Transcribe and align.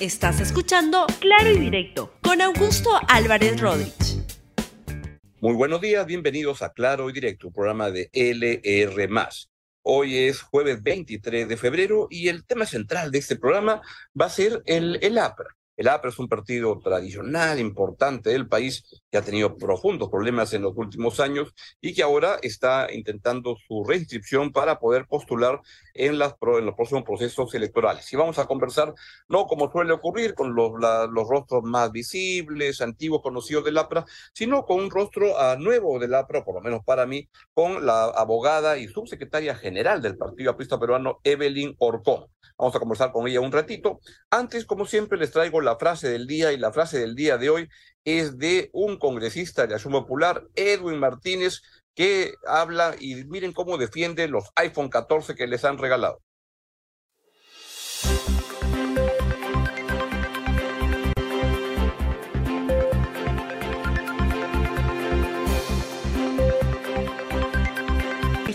Estás 0.00 0.40
escuchando 0.40 1.06
Claro 1.18 1.50
y 1.50 1.58
Directo 1.58 2.14
con 2.22 2.40
Augusto 2.40 2.88
Álvarez 3.08 3.60
Rodríguez. 3.60 4.22
Muy 5.40 5.54
buenos 5.54 5.80
días, 5.80 6.06
bienvenidos 6.06 6.62
a 6.62 6.72
Claro 6.72 7.10
y 7.10 7.12
Directo, 7.12 7.50
programa 7.50 7.90
de 7.90 8.08
LR. 8.12 9.08
Hoy 9.82 10.18
es 10.18 10.40
jueves 10.40 10.84
23 10.84 11.48
de 11.48 11.56
febrero 11.56 12.06
y 12.10 12.28
el 12.28 12.44
tema 12.44 12.64
central 12.64 13.10
de 13.10 13.18
este 13.18 13.34
programa 13.34 13.82
va 14.18 14.26
a 14.26 14.30
ser 14.30 14.62
el, 14.66 15.00
el 15.02 15.18
APRA. 15.18 15.57
El 15.78 15.86
APRA 15.86 16.10
es 16.10 16.18
un 16.18 16.26
partido 16.26 16.80
tradicional, 16.80 17.60
importante 17.60 18.30
del 18.30 18.48
país, 18.48 18.82
que 19.12 19.16
ha 19.16 19.22
tenido 19.22 19.56
profundos 19.56 20.10
problemas 20.10 20.52
en 20.52 20.62
los 20.62 20.76
últimos 20.76 21.20
años 21.20 21.54
y 21.80 21.94
que 21.94 22.02
ahora 22.02 22.40
está 22.42 22.92
intentando 22.92 23.56
su 23.68 23.84
reinscripción 23.84 24.50
para 24.50 24.80
poder 24.80 25.06
postular 25.06 25.60
en, 25.94 26.18
los 26.18 26.34
próximos 26.34 27.04
procesos 27.04 27.54
electorales. 27.54 28.12
Y 28.12 28.16
vamos 28.16 28.40
a 28.40 28.46
conversar, 28.46 28.92
no 29.28 29.46
como 29.46 29.70
suele 29.70 29.92
ocurrir, 29.92 30.34
con 30.34 30.56
los, 30.56 30.72
rostros 31.28 31.62
más 31.62 31.92
visibles, 31.92 32.80
antiguos, 32.80 33.22
conocidos 33.22 33.64
del 33.64 33.78
APRA, 33.78 34.04
sino 34.32 34.64
con 34.64 34.80
un 34.80 34.90
rostro 34.90 35.34
uh, 35.36 35.56
nuevo 35.60 36.00
del 36.00 36.12
APRA, 36.12 36.44
por 36.44 36.56
lo 36.56 36.60
menos 36.60 36.82
para 36.84 37.06
mí, 37.06 37.28
con 37.54 37.86
la 37.86 38.06
abogada 38.06 38.78
y 38.78 38.88
subsecretaria 38.88 39.54
general 39.54 40.02
del 40.02 40.18
Partido 40.18 40.50
Aprista 40.50 40.80
Peruano, 40.80 41.20
Evelyn 41.22 41.76
Orcón. 41.78 42.26
Vamos 42.58 42.74
a 42.74 42.80
conversar 42.80 43.12
con 43.12 43.28
ella 43.28 43.40
un 43.40 43.52
ratito. 43.52 44.00
Antes, 44.30 44.64
como 44.64 44.84
siempre, 44.84 45.16
les 45.16 45.30
traigo 45.30 45.60
la 45.60 45.67
frase 45.76 46.08
del 46.08 46.26
día 46.26 46.52
y 46.52 46.56
la 46.56 46.72
frase 46.72 46.98
del 46.98 47.14
día 47.14 47.38
de 47.38 47.50
hoy 47.50 47.68
es 48.04 48.38
de 48.38 48.70
un 48.72 48.98
congresista 48.98 49.66
de 49.66 49.74
Acción 49.74 49.92
Popular, 49.92 50.44
Edwin 50.54 50.98
Martínez, 50.98 51.60
que 51.94 52.34
habla 52.46 52.94
y 52.98 53.24
miren 53.24 53.52
cómo 53.52 53.76
defiende 53.76 54.28
los 54.28 54.44
iPhone 54.56 54.88
14 54.88 55.34
que 55.34 55.46
les 55.46 55.64
han 55.64 55.78
regalado. 55.78 56.22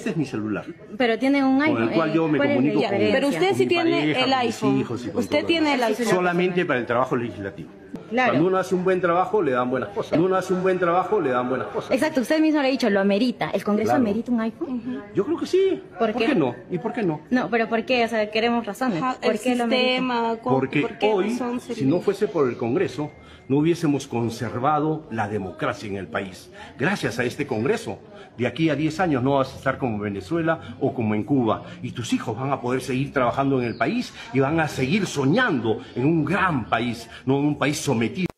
Este 0.04 0.12
es 0.12 0.18
mi 0.18 0.26
celular. 0.26 0.66
Pero 0.98 1.18
tiene 1.18 1.46
un 1.46 1.62
iPhone. 1.62 1.76
Con 1.76 1.84
el 1.88 1.96
cual 1.96 2.12
yo 2.14 2.28
me 2.28 2.38
¿cuál 2.38 2.50
es 2.50 2.56
comunico 2.58 2.82
con? 2.82 2.90
Pero 2.90 3.28
usted 3.30 3.48
con 3.48 3.56
sí 3.56 3.64
mi 3.64 3.68
tiene 3.70 3.92
pareja, 3.92 4.20
el 4.20 4.26
con 4.26 4.26
mis 4.30 4.38
iPhone. 4.56 4.80
hijos 4.82 5.06
y 5.06 5.09
con 5.12 5.23
Usted 5.23 5.38
todo 5.38 5.48
tiene 5.48 5.70
lo 5.70 5.73
el 5.76 5.84
iPhone. 5.84 6.06
Solamente 6.08 6.66
para 6.66 6.80
el 6.82 6.86
trabajo 6.86 7.16
legislativo. 7.16 7.70
Claro. 8.09 8.31
Cuando 8.34 8.48
uno 8.50 8.58
hace 8.58 8.76
un 8.76 8.84
buen 8.84 9.00
trabajo, 9.00 9.42
le 9.42 9.52
dan 9.52 9.70
buenas 9.72 9.90
cosas. 9.90 10.09
Cuando 10.09 10.28
uno 10.28 10.36
hace 10.36 10.54
un 10.54 10.62
buen 10.62 10.78
trabajo, 10.78 11.22
le 11.22 11.30
dan 11.30 11.48
buenas 11.48 11.68
cosas. 11.68 11.90
Exacto, 11.92 12.20
usted 12.20 12.42
mismo 12.42 12.59
lo 12.62 12.68
ha 12.68 12.70
dicho, 12.70 12.90
lo 12.90 13.00
amerita. 13.00 13.50
¿El 13.52 13.64
Congreso 13.64 13.92
Claro. 13.92 14.02
amerita 14.04 14.31
un 14.34 14.42
iPhone? 14.42 15.02
Yo 15.16 15.24
creo 15.26 15.38
que 15.38 15.46
sí. 15.46 15.81
¿Por 15.98 16.14
qué? 16.14 16.36
no? 16.36 16.54
¿Y 16.70 16.80
por 16.80 16.92
qué 16.92 17.02
no? 17.02 17.22
No, 17.30 17.50
pero 17.50 17.70
¿por 17.70 17.86
qué? 17.86 18.04
O 18.04 18.08
sea, 18.09 18.30
queremos 18.30 18.66
razones. 18.66 19.02
Ajá, 19.02 19.16
¿Por 19.22 19.31
el 19.36 19.40
qué 19.40 19.56
lo 19.56 19.64
amerita? 19.64 19.88
sistema, 19.92 20.36
con- 20.44 20.54
Porque 20.56 20.81
¿por 20.81 20.98
qué 20.98 21.14
hoy, 21.14 21.40
si 21.62 21.86
no 21.86 22.02
fuese 22.02 22.28
por 22.28 22.50
el 22.50 22.58
Congreso, 22.58 23.09
no 23.48 23.58
hubiésemos 23.58 24.08
conservado 24.08 25.08
la 25.12 25.28
democracia 25.28 25.90
en 25.90 25.98
el 25.98 26.08
país. 26.08 26.50
Gracias 26.78 27.20
a 27.20 27.24
este 27.24 27.48
Congreso, 27.48 28.00
de 28.38 28.48
aquí 28.48 28.70
a 28.70 28.76
10 28.76 29.00
años 29.00 29.24
no 29.24 29.36
vas 29.36 29.54
a 29.54 29.58
estar 29.58 29.78
como 29.78 29.96
en 29.96 30.02
Venezuela 30.02 30.76
o 30.80 30.94
como 30.94 31.16
en 31.16 31.24
Cuba. 31.24 31.64
Y 31.82 31.92
tus 31.92 32.14
hijos 32.14 32.38
van 32.38 32.52
a 32.52 32.62
poder 32.62 32.82
seguir 32.82 33.14
trabajando 33.14 33.62
en 33.62 33.68
el 33.68 33.78
país 33.78 34.14
y 34.34 34.40
van 34.40 34.60
a 34.60 34.68
seguir 34.68 35.06
soñando 35.06 35.80
en 35.96 36.06
un 36.06 36.26
gran 36.26 36.66
país, 36.66 37.10
no 37.26 37.40
en 37.40 37.46
un 37.46 37.58
país 37.58 37.78
sometido. 37.78 38.33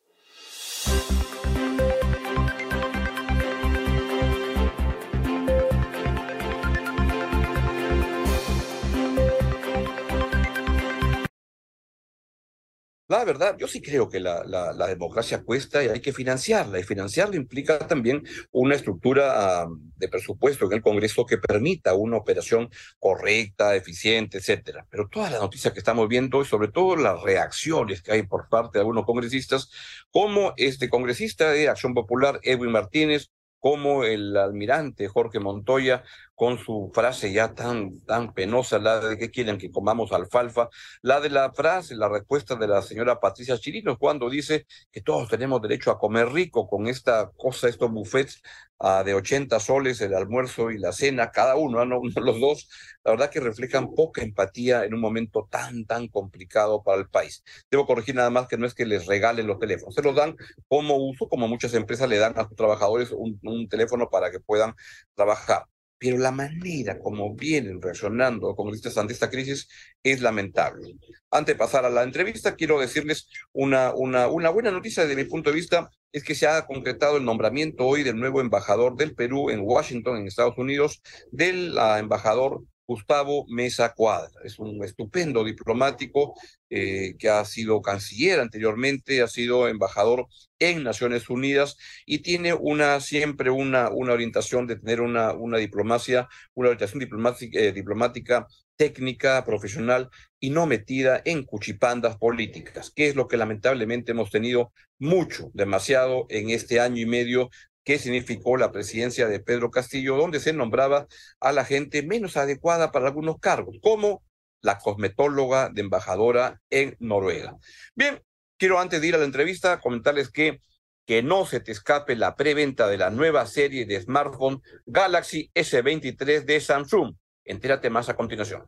Verdad, 13.25 13.57
yo 13.57 13.67
sí 13.67 13.81
creo 13.81 14.07
que 14.07 14.19
la, 14.19 14.87
democracia 14.87 15.43
cuesta 15.43 15.83
y 15.83 15.87
hay 15.87 15.99
que 15.99 16.13
financiarla. 16.13 16.79
Y 16.79 16.83
financiarla 16.83 17.35
implica 17.35 17.79
también 17.79 18.23
una 18.51 18.75
estructura 18.75 19.65
de 19.97 20.07
presupuesto 20.07 20.65
en 20.65 20.73
el 20.73 20.81
Congreso 20.81 21.25
que 21.25 21.37
permita 21.37 21.93
una 21.93 22.17
operación 22.17 22.69
correcta, 22.99 23.75
eficiente, 23.75 24.37
etcétera. 24.37 24.85
Pero 24.89 25.07
todas 25.09 25.31
las 25.31 25.41
noticias 25.41 25.73
que 25.73 25.79
estamos 25.79 26.07
viendo 26.07 26.41
y 26.41 26.45
sobre 26.45 26.69
todo 26.69 26.95
las 26.95 27.21
reacciones 27.21 28.01
que 28.01 28.11
hay 28.11 28.23
por 28.23 28.47
parte 28.47 28.77
de 28.77 28.81
algunos 28.81 29.05
congresistas, 29.05 29.69
como 30.11 30.53
este 30.57 30.89
congresista 30.89 31.51
de 31.51 31.67
Acción 31.67 31.93
Popular, 31.93 32.39
Edwin 32.43 32.71
Martínez, 32.71 33.31
como 33.59 34.03
el 34.03 34.37
almirante 34.37 35.07
Jorge 35.07 35.39
Montoya, 35.39 36.03
con 36.35 36.57
su 36.59 36.91
frase 36.93 37.31
ya 37.31 37.53
tan, 37.53 38.01
tan 38.01 38.33
penosa, 38.33 38.77
la 38.77 38.99
de 38.99 39.17
que 39.17 39.31
quieren 39.31 39.57
que 39.57 39.71
comamos 39.71 40.11
alfalfa, 40.11 40.69
la 41.01 41.21
de 41.21 41.29
la 41.29 41.51
frase, 41.53 41.95
la 41.95 42.09
respuesta 42.09 42.55
de 42.55 42.67
la 42.67 42.81
señora 42.81 43.19
Patricia 43.19 43.57
Chirinos, 43.57 43.97
cuando 43.97 44.29
dice 44.29 44.67
que 44.91 45.01
todos 45.01 45.29
tenemos 45.29 45.61
derecho 45.61 45.91
a 45.91 45.97
comer 45.97 46.29
rico 46.31 46.67
con 46.67 46.87
esta 46.87 47.31
cosa, 47.37 47.69
estos 47.69 47.89
buffets 47.91 48.41
ah, 48.79 49.03
de 49.03 49.13
80 49.13 49.59
soles, 49.61 50.01
el 50.01 50.13
almuerzo 50.13 50.71
y 50.71 50.77
la 50.77 50.91
cena, 50.91 51.31
cada 51.31 51.55
uno, 51.55 51.79
ah, 51.79 51.85
no, 51.85 52.01
los 52.03 52.39
dos, 52.39 52.69
la 53.03 53.11
verdad 53.11 53.29
que 53.29 53.39
reflejan 53.39 53.93
poca 53.93 54.21
empatía 54.21 54.83
en 54.83 54.93
un 54.93 54.99
momento 54.99 55.47
tan, 55.49 55.85
tan 55.85 56.07
complicado 56.09 56.83
para 56.83 56.99
el 56.99 57.07
país. 57.09 57.43
Debo 57.71 57.85
corregir 57.85 58.15
nada 58.15 58.29
más 58.29 58.47
que 58.47 58.57
no 58.57 58.65
es 58.67 58.73
que 58.73 58.85
les 58.85 59.05
regalen 59.05 59.47
los 59.47 59.59
teléfonos, 59.59 59.95
se 59.95 60.01
los 60.01 60.15
dan 60.15 60.35
como 60.67 60.97
uso, 60.97 61.29
como 61.29 61.47
muchas 61.47 61.73
empresas 61.73 62.09
le 62.09 62.17
dan 62.17 62.37
a 62.37 62.47
sus 62.47 62.55
trabajadores 62.57 63.11
un 63.11 63.69
teléfono 63.69 64.09
para 64.09 64.31
que 64.31 64.39
puedan 64.39 64.75
trabajar 65.15 65.65
pero 65.97 66.17
la 66.17 66.31
manera 66.31 66.99
como 66.99 67.35
vienen 67.35 67.81
reaccionando 67.81 68.55
congresistas 68.55 68.97
ante 68.97 69.13
esta 69.13 69.29
crisis 69.29 69.67
es 70.03 70.21
lamentable. 70.21 70.95
Antes 71.31 71.55
de 71.55 71.59
pasar 71.59 71.85
a 71.85 71.89
la 71.89 72.03
entrevista, 72.03 72.55
quiero 72.55 72.79
decirles 72.79 73.27
una, 73.53 73.93
una, 73.93 74.27
una 74.27 74.49
buena 74.49 74.71
noticia 74.71 75.03
desde 75.03 75.21
mi 75.21 75.29
punto 75.29 75.49
de 75.49 75.55
vista, 75.55 75.89
es 76.11 76.23
que 76.23 76.35
se 76.35 76.47
ha 76.47 76.65
concretado 76.65 77.17
el 77.17 77.25
nombramiento 77.25 77.85
hoy 77.85 78.03
del 78.03 78.17
nuevo 78.17 78.39
embajador 78.41 78.95
del 78.95 79.15
Perú 79.15 79.49
en 79.49 79.61
Washington, 79.61 80.17
en 80.17 80.27
Estados 80.27 80.57
Unidos, 80.57 81.01
del 81.31 81.77
embajador 81.97 82.63
Gustavo 82.87 83.45
Mesa 83.49 83.93
Cuadra. 83.93 84.31
Es 84.43 84.59
un 84.59 84.83
estupendo 84.83 85.43
diplomático 85.43 86.35
eh, 86.69 87.15
que 87.17 87.29
ha 87.29 87.43
sido 87.45 87.81
canciller 87.81 88.39
anteriormente, 88.39 89.21
ha 89.21 89.27
sido 89.27 89.67
embajador 89.67 90.27
en 90.59 90.83
Naciones 90.83 91.29
Unidas 91.29 91.77
y 92.05 92.19
tiene 92.19 92.53
una 92.53 92.99
siempre 92.99 93.49
una, 93.49 93.89
una 93.89 94.13
orientación 94.13 94.67
de 94.67 94.77
tener 94.77 95.01
una, 95.01 95.33
una 95.33 95.57
diplomacia, 95.57 96.27
una 96.53 96.69
orientación 96.69 96.99
diplomática, 96.99 97.59
eh, 97.59 97.71
diplomática 97.71 98.47
técnica, 98.75 99.43
profesional 99.45 100.09
y 100.39 100.49
no 100.49 100.65
metida 100.65 101.21
en 101.25 101.43
cuchipandas 101.43 102.17
políticas, 102.17 102.91
que 102.93 103.07
es 103.07 103.15
lo 103.15 103.27
que 103.27 103.37
lamentablemente 103.37 104.11
hemos 104.11 104.31
tenido 104.31 104.73
mucho, 104.99 105.49
demasiado 105.53 106.25
en 106.29 106.49
este 106.49 106.79
año 106.79 107.01
y 107.01 107.05
medio 107.05 107.49
que 107.85 107.97
significó 107.99 108.57
la 108.57 108.73
presidencia 108.73 109.27
de 109.27 109.39
Pedro 109.39 109.71
Castillo, 109.71 110.17
donde 110.17 110.41
se 110.41 110.51
nombraba 110.51 111.07
a 111.39 111.51
la 111.53 111.63
gente 111.63 112.03
menos 112.03 112.35
adecuada 112.35 112.91
para 112.91 113.07
algunos 113.07 113.39
cargos, 113.39 113.77
como 113.81 114.23
la 114.61 114.79
cosmetóloga 114.79 115.69
de 115.69 115.81
embajadora 115.81 116.61
en 116.69 116.97
Noruega. 116.99 117.55
Bien, 117.95 118.21
quiero 118.57 118.79
antes 118.79 118.99
de 118.99 119.07
ir 119.07 119.15
a 119.15 119.19
la 119.19 119.25
entrevista 119.25 119.79
comentarles 119.79 120.29
que 120.29 120.59
que 121.05 121.21
no 121.21 121.45
se 121.45 121.59
te 121.59 121.71
escape 121.71 122.15
la 122.15 122.35
preventa 122.35 122.87
de 122.87 122.97
la 122.97 123.09
nueva 123.09 123.45
serie 123.45 123.85
de 123.85 124.01
smartphone 124.01 124.61
Galaxy 124.85 125.51
S23 125.53 126.45
de 126.45 126.59
Samsung. 126.59 127.15
Entérate 127.43 127.89
más 127.89 128.09
a 128.09 128.15
continuación. 128.15 128.67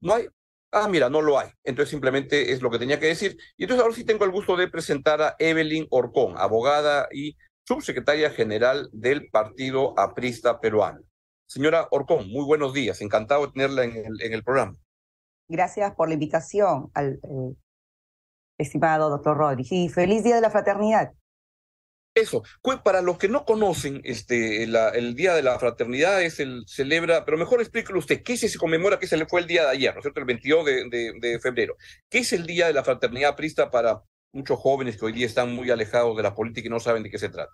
No 0.00 0.14
hay. 0.14 0.26
Ah, 0.72 0.88
mira, 0.88 1.08
no 1.08 1.20
lo 1.20 1.38
hay. 1.38 1.48
Entonces 1.64 1.90
simplemente 1.90 2.52
es 2.52 2.62
lo 2.62 2.70
que 2.70 2.78
tenía 2.78 2.98
que 2.98 3.06
decir. 3.06 3.36
Y 3.56 3.64
entonces 3.64 3.82
ahora 3.82 3.94
sí 3.94 4.04
tengo 4.04 4.24
el 4.24 4.30
gusto 4.30 4.56
de 4.56 4.68
presentar 4.68 5.22
a 5.22 5.36
Evelyn 5.38 5.86
Orcón, 5.90 6.34
abogada 6.36 7.08
y 7.12 7.36
subsecretaria 7.70 8.30
general 8.30 8.88
del 8.92 9.30
Partido 9.30 9.96
Aprista 9.96 10.60
Peruano. 10.60 11.02
Señora 11.46 11.86
Orcón, 11.92 12.28
muy 12.28 12.44
buenos 12.44 12.74
días. 12.74 13.00
Encantado 13.00 13.46
de 13.46 13.52
tenerla 13.52 13.84
en 13.84 13.96
el, 13.96 14.20
en 14.22 14.32
el 14.32 14.42
programa. 14.42 14.76
Gracias 15.46 15.94
por 15.94 16.08
la 16.08 16.14
invitación 16.14 16.90
al 16.94 17.20
eh, 17.22 17.54
estimado 18.58 19.08
doctor 19.08 19.36
Rodríguez. 19.36 19.70
Y 19.70 19.88
feliz 19.88 20.24
Día 20.24 20.34
de 20.34 20.40
la 20.40 20.50
Fraternidad. 20.50 21.12
Eso, 22.12 22.42
para 22.82 23.02
los 23.02 23.18
que 23.18 23.28
no 23.28 23.44
conocen 23.44 24.00
este, 24.02 24.66
la, 24.66 24.88
el 24.88 25.14
Día 25.14 25.34
de 25.34 25.44
la 25.44 25.56
Fraternidad, 25.60 26.20
es 26.24 26.40
el 26.40 26.64
celebra, 26.66 27.24
pero 27.24 27.38
mejor 27.38 27.60
explíquelo 27.60 28.00
usted, 28.00 28.24
¿qué 28.24 28.36
se 28.36 28.58
conmemora 28.58 28.98
que 28.98 29.06
se 29.06 29.16
le 29.16 29.26
fue 29.26 29.42
el 29.42 29.46
día 29.46 29.62
de 29.62 29.70
ayer, 29.70 29.94
¿no 29.94 30.00
es 30.00 30.02
cierto? 30.02 30.18
El 30.18 30.26
22 30.26 30.66
de, 30.66 30.88
de, 30.90 31.12
de 31.20 31.38
febrero. 31.38 31.76
¿Qué 32.08 32.18
es 32.18 32.32
el 32.32 32.46
Día 32.46 32.66
de 32.66 32.72
la 32.72 32.82
Fraternidad 32.82 33.36
Prista 33.36 33.70
para 33.70 34.02
muchos 34.32 34.58
jóvenes 34.58 34.96
que 34.96 35.06
hoy 35.06 35.12
día 35.12 35.26
están 35.26 35.54
muy 35.54 35.70
alejados 35.70 36.16
de 36.16 36.22
la 36.22 36.34
política 36.34 36.66
y 36.66 36.70
no 36.70 36.80
saben 36.80 37.02
de 37.02 37.10
qué 37.10 37.18
se 37.18 37.28
trata? 37.28 37.52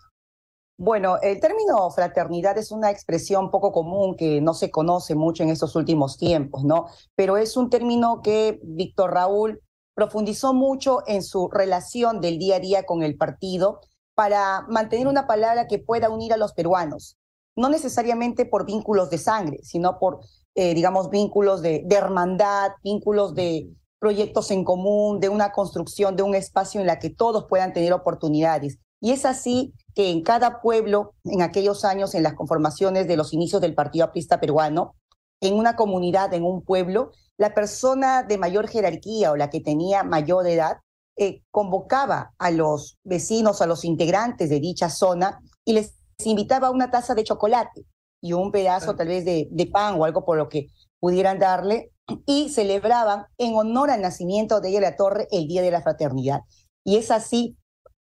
Bueno, 0.78 1.17
el 1.23 1.40
término 1.40 1.90
fraternidad 1.90 2.58
es 2.58 2.70
una 2.70 2.90
expresión 2.90 3.50
poco 3.50 3.73
común 3.73 4.14
que 4.14 4.43
no 4.43 4.52
se 4.52 4.70
conoce 4.70 5.14
mucho 5.14 5.43
en 5.43 5.49
estos 5.49 5.75
últimos 5.75 6.19
tiempos, 6.19 6.64
¿no? 6.64 6.87
Pero 7.14 7.38
es 7.38 7.56
un 7.56 7.70
término 7.70 8.20
que 8.23 8.61
Víctor 8.62 9.14
Raúl 9.14 9.62
profundizó 9.94 10.52
mucho 10.52 10.99
en 11.06 11.23
su 11.23 11.49
relación 11.49 12.20
del 12.20 12.38
día 12.38 12.56
a 12.56 12.61
día 12.61 12.82
con 12.84 13.02
el 13.02 13.17
partido 13.17 13.81
para 14.14 14.67
mantener 14.69 15.08
una 15.08 15.26
palabra 15.26 15.67
que 15.67 15.79
pueda 15.79 16.11
unir 16.11 16.34
a 16.34 16.37
los 16.37 16.52
peruanos, 16.52 17.17
no 17.56 17.70
necesariamente 17.70 18.44
por 18.44 18.67
vínculos 18.67 19.08
de 19.08 19.17
sangre, 19.17 19.58
sino 19.62 19.99
por, 19.99 20.20
eh, 20.55 20.75
digamos, 20.75 21.08
vínculos 21.08 21.62
de, 21.62 21.84
de, 21.87 21.96
hermandad, 21.96 22.72
vínculos 22.82 23.34
de 23.34 23.70
proyectos 24.06 24.53
en 24.53 24.62
común, 24.62 25.19
de 25.19 25.29
una 25.29 25.50
construcción 25.50 26.14
de 26.14 26.23
un 26.23 26.37
espacio 26.37 26.81
en 26.81 26.87
la 26.87 27.00
que 27.00 27.11
todos 27.11 27.47
puedan 27.49 27.73
tener 27.73 27.93
oportunidades. 27.93 28.79
Y 29.00 29.11
es 29.11 29.25
así 29.25 29.75
que 29.97 30.11
en 30.11 30.23
cada 30.23 30.61
pueblo, 30.61 31.14
en 31.25 31.43
aquellos 31.43 31.85
años, 31.85 32.14
en 32.14 32.23
las 32.23 32.35
conformaciones 32.35 33.08
de 33.08 33.17
los 33.17 33.32
inicios 33.32 33.61
del 33.61 33.75
Partido 33.75 34.05
Aprista 34.05 34.38
Peruano, 34.38 34.94
en 35.41 35.55
una 35.55 35.75
comunidad, 35.75 36.32
en 36.35 36.44
un 36.44 36.62
pueblo, 36.62 37.11
la 37.37 37.53
persona 37.53 38.23
de 38.23 38.38
mayor 38.38 38.69
jerarquía 38.69 39.32
o 39.32 39.37
la 39.37 39.50
que 39.50 39.61
tenía 39.61 40.05
mayor 40.05 40.47
edad 40.47 40.76
eh, 41.17 41.43
convocaba 41.50 42.32
a 42.38 42.53
los 42.53 42.99
vecinos, 43.03 43.61
a 43.61 43.67
los 43.67 43.85
integrantes 43.85 44.50
de 44.50 44.61
dicha 44.61 44.88
zona 44.88 45.41
y 45.64 45.73
les 45.73 45.97
invitaba 46.25 46.69
a 46.69 46.70
una 46.70 46.93
taza 46.93 47.17
de 47.17 47.25
chocolate 47.25 47.85
y 48.23 48.35
un 48.35 48.53
pedazo 48.53 48.94
tal 48.94 49.08
vez 49.08 49.25
de, 49.25 49.49
de 49.50 49.67
pan 49.67 50.00
o 50.00 50.05
algo 50.05 50.25
por 50.25 50.38
lo 50.38 50.49
que 50.49 50.69
pudieran 51.00 51.38
darle 51.38 51.93
y 52.26 52.48
celebraban 52.48 53.26
en 53.38 53.54
honor 53.54 53.90
al 53.90 54.00
nacimiento 54.00 54.60
de 54.60 54.70
ella 54.70 54.81
la 54.81 54.96
Torre 54.96 55.28
el 55.31 55.48
Día 55.48 55.62
de 55.62 55.70
la 55.70 55.82
Fraternidad. 55.82 56.40
Y 56.84 56.96
es 56.96 57.10
así 57.10 57.56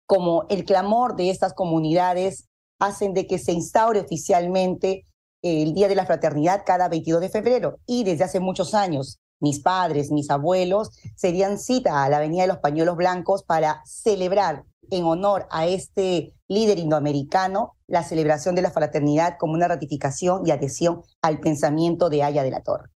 como 0.05 0.45
el 0.49 0.65
clamor 0.65 1.15
de 1.15 1.29
estas 1.29 1.53
comunidades 1.53 2.47
hacen 2.79 3.13
de 3.13 3.27
que 3.27 3.39
se 3.39 3.53
instaure 3.53 4.01
oficialmente 4.01 5.05
el 5.41 5.73
Día 5.73 5.87
de 5.87 5.95
la 5.95 6.05
Fraternidad 6.05 6.63
cada 6.65 6.89
22 6.89 7.21
de 7.21 7.29
febrero. 7.29 7.79
Y 7.85 8.03
desde 8.03 8.25
hace 8.25 8.39
muchos 8.39 8.73
años, 8.73 9.19
mis 9.39 9.61
padres, 9.61 10.11
mis 10.11 10.29
abuelos, 10.29 10.89
serían 11.15 11.59
cita 11.59 12.03
a 12.03 12.09
la 12.09 12.17
Avenida 12.17 12.43
de 12.43 12.47
los 12.47 12.59
Pañuelos 12.59 12.95
Blancos 12.95 13.43
para 13.43 13.81
celebrar 13.85 14.63
en 14.89 15.03
honor 15.05 15.47
a 15.49 15.67
este 15.67 16.33
líder 16.47 16.79
indoamericano 16.79 17.75
la 17.93 18.01
celebración 18.01 18.55
de 18.55 18.63
la 18.63 18.71
fraternidad 18.71 19.37
como 19.37 19.53
una 19.53 19.67
ratificación 19.67 20.47
y 20.47 20.51
adhesión 20.51 21.03
al 21.21 21.39
pensamiento 21.39 22.09
de 22.09 22.23
Aya 22.23 22.41
de 22.41 22.49
la 22.49 22.63
Torre. 22.63 22.89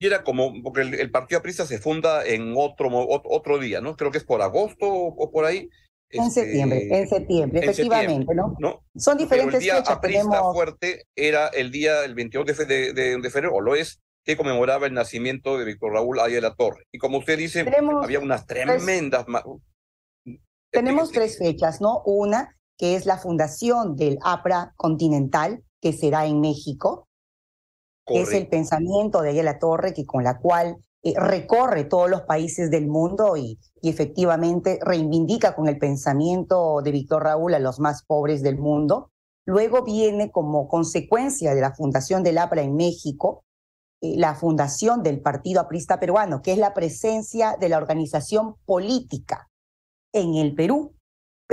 Y 0.00 0.06
era 0.06 0.24
como, 0.24 0.50
porque 0.62 0.80
el, 0.80 1.10
Partido 1.10 1.40
Aprista 1.40 1.66
se 1.66 1.78
funda 1.78 2.24
en 2.24 2.54
otro, 2.56 2.88
otro 2.90 3.58
día, 3.58 3.82
¿no? 3.82 3.94
Creo 3.94 4.10
que 4.10 4.16
es 4.16 4.24
por 4.24 4.40
agosto 4.40 4.86
o, 4.90 5.30
por 5.30 5.44
ahí. 5.44 5.68
En 6.08 6.30
septiembre, 6.30 6.84
este, 6.84 6.98
en 7.00 7.08
septiembre, 7.08 7.60
efectivamente, 7.60 8.34
¿no? 8.34 8.82
Son 8.96 9.18
diferentes 9.18 9.60
Pero 9.60 9.76
el 9.76 9.84
día 9.84 9.92
aprista 9.92 10.42
fuerte 10.52 11.04
era 11.14 11.48
el 11.48 11.70
día, 11.70 12.02
el 12.04 12.14
22 12.14 12.46
de, 12.66 12.92
de, 12.94 13.30
febrero, 13.30 13.54
o 13.54 13.60
lo 13.60 13.76
es, 13.76 14.00
que 14.24 14.38
conmemoraba 14.38 14.86
el 14.86 14.94
nacimiento 14.94 15.58
de 15.58 15.66
Víctor 15.66 15.92
Raúl 15.92 16.18
Aya 16.18 16.36
de 16.36 16.40
la 16.40 16.54
Torre. 16.54 16.86
Y 16.92 16.98
como 16.98 17.18
usted 17.18 17.36
dice, 17.36 17.66
había 18.02 18.20
unas 18.20 18.46
tremendas... 18.46 19.26
tenemos 20.70 21.12
tres 21.12 21.36
fechas, 21.36 21.82
¿no? 21.82 22.02
Una, 22.06 22.56
que 22.82 22.96
es 22.96 23.06
la 23.06 23.16
fundación 23.16 23.94
del 23.94 24.18
APRA 24.24 24.74
continental, 24.76 25.62
que 25.80 25.92
será 25.92 26.26
en 26.26 26.40
México, 26.40 27.06
es 28.06 28.32
el 28.32 28.48
pensamiento 28.48 29.22
de 29.22 29.30
ella 29.30 29.44
la 29.44 29.60
Torre, 29.60 29.94
que 29.94 30.04
con 30.04 30.24
la 30.24 30.40
cual 30.40 30.78
eh, 31.04 31.14
recorre 31.16 31.84
todos 31.84 32.10
los 32.10 32.22
países 32.22 32.72
del 32.72 32.88
mundo 32.88 33.36
y, 33.36 33.60
y, 33.80 33.88
efectivamente 33.88 34.80
reivindica 34.82 35.54
con 35.54 35.68
el 35.68 35.78
pensamiento 35.78 36.82
de 36.82 36.90
Víctor 36.90 37.22
Raúl 37.22 37.54
a 37.54 37.60
los 37.60 37.78
más 37.78 38.02
pobres 38.04 38.42
del 38.42 38.58
mundo. 38.58 39.12
Luego 39.46 39.84
viene 39.84 40.32
como 40.32 40.66
consecuencia 40.66 41.54
de 41.54 41.60
la 41.60 41.76
fundación 41.76 42.24
del 42.24 42.38
APRA 42.38 42.62
en 42.62 42.74
México, 42.74 43.44
eh, 44.00 44.16
la 44.16 44.34
fundación 44.34 45.04
del 45.04 45.20
Partido 45.20 45.60
Aprista 45.60 46.00
Peruano, 46.00 46.42
que 46.42 46.50
es 46.50 46.58
la 46.58 46.74
presencia 46.74 47.56
de 47.60 47.68
la 47.68 47.76
organización 47.76 48.56
política 48.66 49.48
en 50.12 50.34
el 50.34 50.56
Perú. 50.56 50.96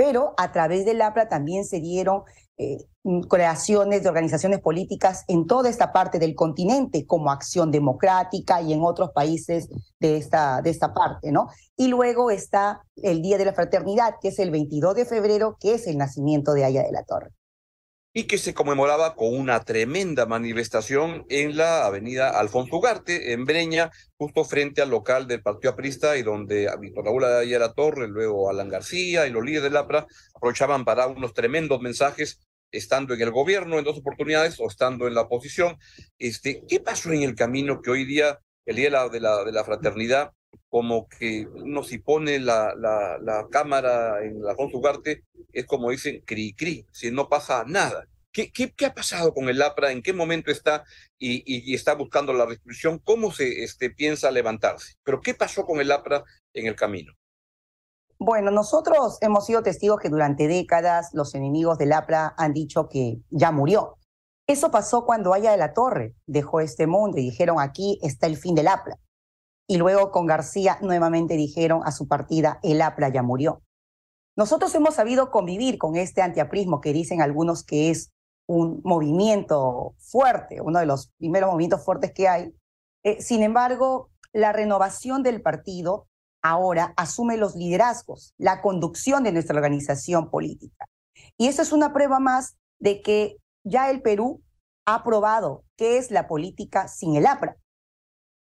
Pero 0.00 0.32
a 0.38 0.50
través 0.50 0.86
del 0.86 1.02
APRA 1.02 1.28
también 1.28 1.66
se 1.66 1.78
dieron 1.78 2.22
eh, 2.56 2.86
mm, 3.02 3.20
creaciones 3.24 4.02
de 4.02 4.08
organizaciones 4.08 4.60
políticas 4.60 5.26
en 5.28 5.46
toda 5.46 5.68
esta 5.68 5.92
parte 5.92 6.18
del 6.18 6.34
continente, 6.34 7.04
como 7.04 7.30
Acción 7.30 7.70
Democrática 7.70 8.62
y 8.62 8.72
en 8.72 8.82
otros 8.82 9.10
países 9.10 9.68
de 9.98 10.16
esta, 10.16 10.62
de 10.62 10.70
esta 10.70 10.94
parte, 10.94 11.30
¿no? 11.32 11.48
Y 11.76 11.88
luego 11.88 12.30
está 12.30 12.80
el 12.96 13.20
Día 13.20 13.36
de 13.36 13.44
la 13.44 13.52
Fraternidad, 13.52 14.14
que 14.22 14.28
es 14.28 14.38
el 14.38 14.50
22 14.50 14.94
de 14.94 15.04
febrero, 15.04 15.58
que 15.60 15.74
es 15.74 15.86
el 15.86 15.98
nacimiento 15.98 16.54
de 16.54 16.64
Aya 16.64 16.82
de 16.82 16.92
la 16.92 17.04
Torre. 17.04 17.28
Y 18.12 18.24
que 18.24 18.38
se 18.38 18.54
conmemoraba 18.54 19.14
con 19.14 19.38
una 19.38 19.62
tremenda 19.64 20.26
manifestación 20.26 21.24
en 21.28 21.56
la 21.56 21.86
avenida 21.86 22.30
Alfonso 22.30 22.76
Ugarte, 22.76 23.32
en 23.32 23.44
Breña, 23.44 23.90
justo 24.16 24.44
frente 24.44 24.82
al 24.82 24.90
local 24.90 25.28
del 25.28 25.42
Partido 25.42 25.72
Aprista, 25.72 26.16
y 26.16 26.22
donde 26.22 26.68
Víctor 26.80 27.04
Raúl 27.04 27.24
Aya 27.24 27.58
de 27.58 27.66
la 27.66 27.72
Torre, 27.72 28.08
luego 28.08 28.50
Alan 28.50 28.68
García 28.68 29.26
y 29.26 29.30
los 29.30 29.44
líderes 29.44 29.64
del 29.64 29.76
APRA 29.76 30.06
aprovechaban 30.34 30.84
para 30.84 31.06
unos 31.06 31.34
tremendos 31.34 31.80
mensajes 31.80 32.40
estando 32.72 33.14
en 33.14 33.20
el 33.20 33.30
gobierno 33.30 33.78
en 33.78 33.84
dos 33.84 33.98
oportunidades 33.98 34.58
o 34.60 34.68
estando 34.68 35.06
en 35.06 35.14
la 35.14 35.22
oposición. 35.22 35.76
Este, 36.18 36.62
¿Qué 36.68 36.80
pasó 36.80 37.12
en 37.12 37.22
el 37.22 37.34
camino 37.34 37.80
que 37.80 37.90
hoy 37.90 38.04
día, 38.04 38.38
el 38.66 38.76
día 38.76 38.90
de 39.08 39.20
la, 39.20 39.44
de 39.44 39.52
la, 39.52 39.64
fraternidad, 39.64 40.32
como 40.70 41.08
que 41.08 41.46
uno 41.46 41.82
si 41.82 41.98
pone 41.98 42.38
la, 42.38 42.74
la, 42.76 43.46
cámara 43.50 44.24
en 44.24 44.40
la 44.40 44.54
Ugarte, 44.56 45.24
es 45.52 45.66
como 45.66 45.90
dicen, 45.90 46.22
cri 46.24 46.54
cri, 46.54 46.86
si 46.92 47.10
no 47.10 47.28
pasa 47.28 47.64
nada. 47.66 48.06
¿Qué, 48.32 48.52
qué, 48.52 48.72
qué 48.72 48.86
ha 48.86 48.94
pasado 48.94 49.34
con 49.34 49.48
el 49.48 49.60
APRA? 49.60 49.90
¿En 49.90 50.02
qué 50.02 50.12
momento 50.12 50.52
está 50.52 50.84
y, 51.18 51.42
y, 51.44 51.74
está 51.74 51.94
buscando 51.94 52.32
la 52.32 52.46
restitución? 52.46 53.00
¿Cómo 53.00 53.32
se 53.32 53.64
este, 53.64 53.90
piensa 53.90 54.30
levantarse? 54.30 54.94
Pero 55.02 55.20
¿qué 55.20 55.34
pasó 55.34 55.66
con 55.66 55.80
el 55.80 55.90
APRA 55.90 56.22
en 56.54 56.66
el 56.66 56.76
camino? 56.76 57.12
Bueno, 58.20 58.52
nosotros 58.52 59.18
hemos 59.22 59.46
sido 59.46 59.64
testigos 59.64 59.98
que 59.98 60.10
durante 60.10 60.46
décadas 60.46 61.10
los 61.12 61.34
enemigos 61.34 61.78
del 61.78 61.92
APRA 61.92 62.34
han 62.36 62.52
dicho 62.52 62.88
que 62.88 63.16
ya 63.30 63.50
murió. 63.50 63.96
Eso 64.46 64.70
pasó 64.70 65.04
cuando 65.04 65.34
Aya 65.34 65.50
de 65.50 65.56
la 65.56 65.72
Torre 65.72 66.14
dejó 66.26 66.60
este 66.60 66.86
mundo 66.86 67.18
y 67.18 67.22
dijeron 67.22 67.58
aquí 67.58 67.98
está 68.02 68.28
el 68.28 68.36
fin 68.36 68.54
del 68.54 68.68
APRA. 68.68 68.96
Y 69.70 69.76
luego 69.76 70.10
con 70.10 70.26
García 70.26 70.78
nuevamente 70.82 71.36
dijeron 71.36 71.82
a 71.84 71.92
su 71.92 72.08
partida 72.08 72.58
el 72.64 72.82
APRA 72.82 73.08
ya 73.10 73.22
murió. 73.22 73.62
Nosotros 74.36 74.74
hemos 74.74 74.96
sabido 74.96 75.30
convivir 75.30 75.78
con 75.78 75.94
este 75.94 76.22
antiaprismo 76.22 76.80
que 76.80 76.92
dicen 76.92 77.22
algunos 77.22 77.62
que 77.62 77.88
es 77.90 78.10
un 78.48 78.80
movimiento 78.82 79.94
fuerte, 80.00 80.60
uno 80.60 80.80
de 80.80 80.86
los 80.86 81.12
primeros 81.18 81.52
movimientos 81.52 81.84
fuertes 81.84 82.12
que 82.12 82.26
hay. 82.26 82.52
Eh, 83.04 83.22
sin 83.22 83.44
embargo, 83.44 84.10
la 84.32 84.52
renovación 84.52 85.22
del 85.22 85.40
partido 85.40 86.08
ahora 86.42 86.92
asume 86.96 87.36
los 87.36 87.54
liderazgos, 87.54 88.34
la 88.38 88.62
conducción 88.62 89.22
de 89.22 89.30
nuestra 89.30 89.54
organización 89.54 90.30
política. 90.30 90.86
Y 91.38 91.46
eso 91.46 91.62
es 91.62 91.70
una 91.70 91.92
prueba 91.92 92.18
más 92.18 92.56
de 92.80 93.02
que 93.02 93.36
ya 93.62 93.88
el 93.88 94.02
Perú 94.02 94.42
ha 94.84 95.04
probado 95.04 95.62
qué 95.76 95.96
es 95.96 96.10
la 96.10 96.26
política 96.26 96.88
sin 96.88 97.14
el 97.14 97.24
APRA. 97.24 97.56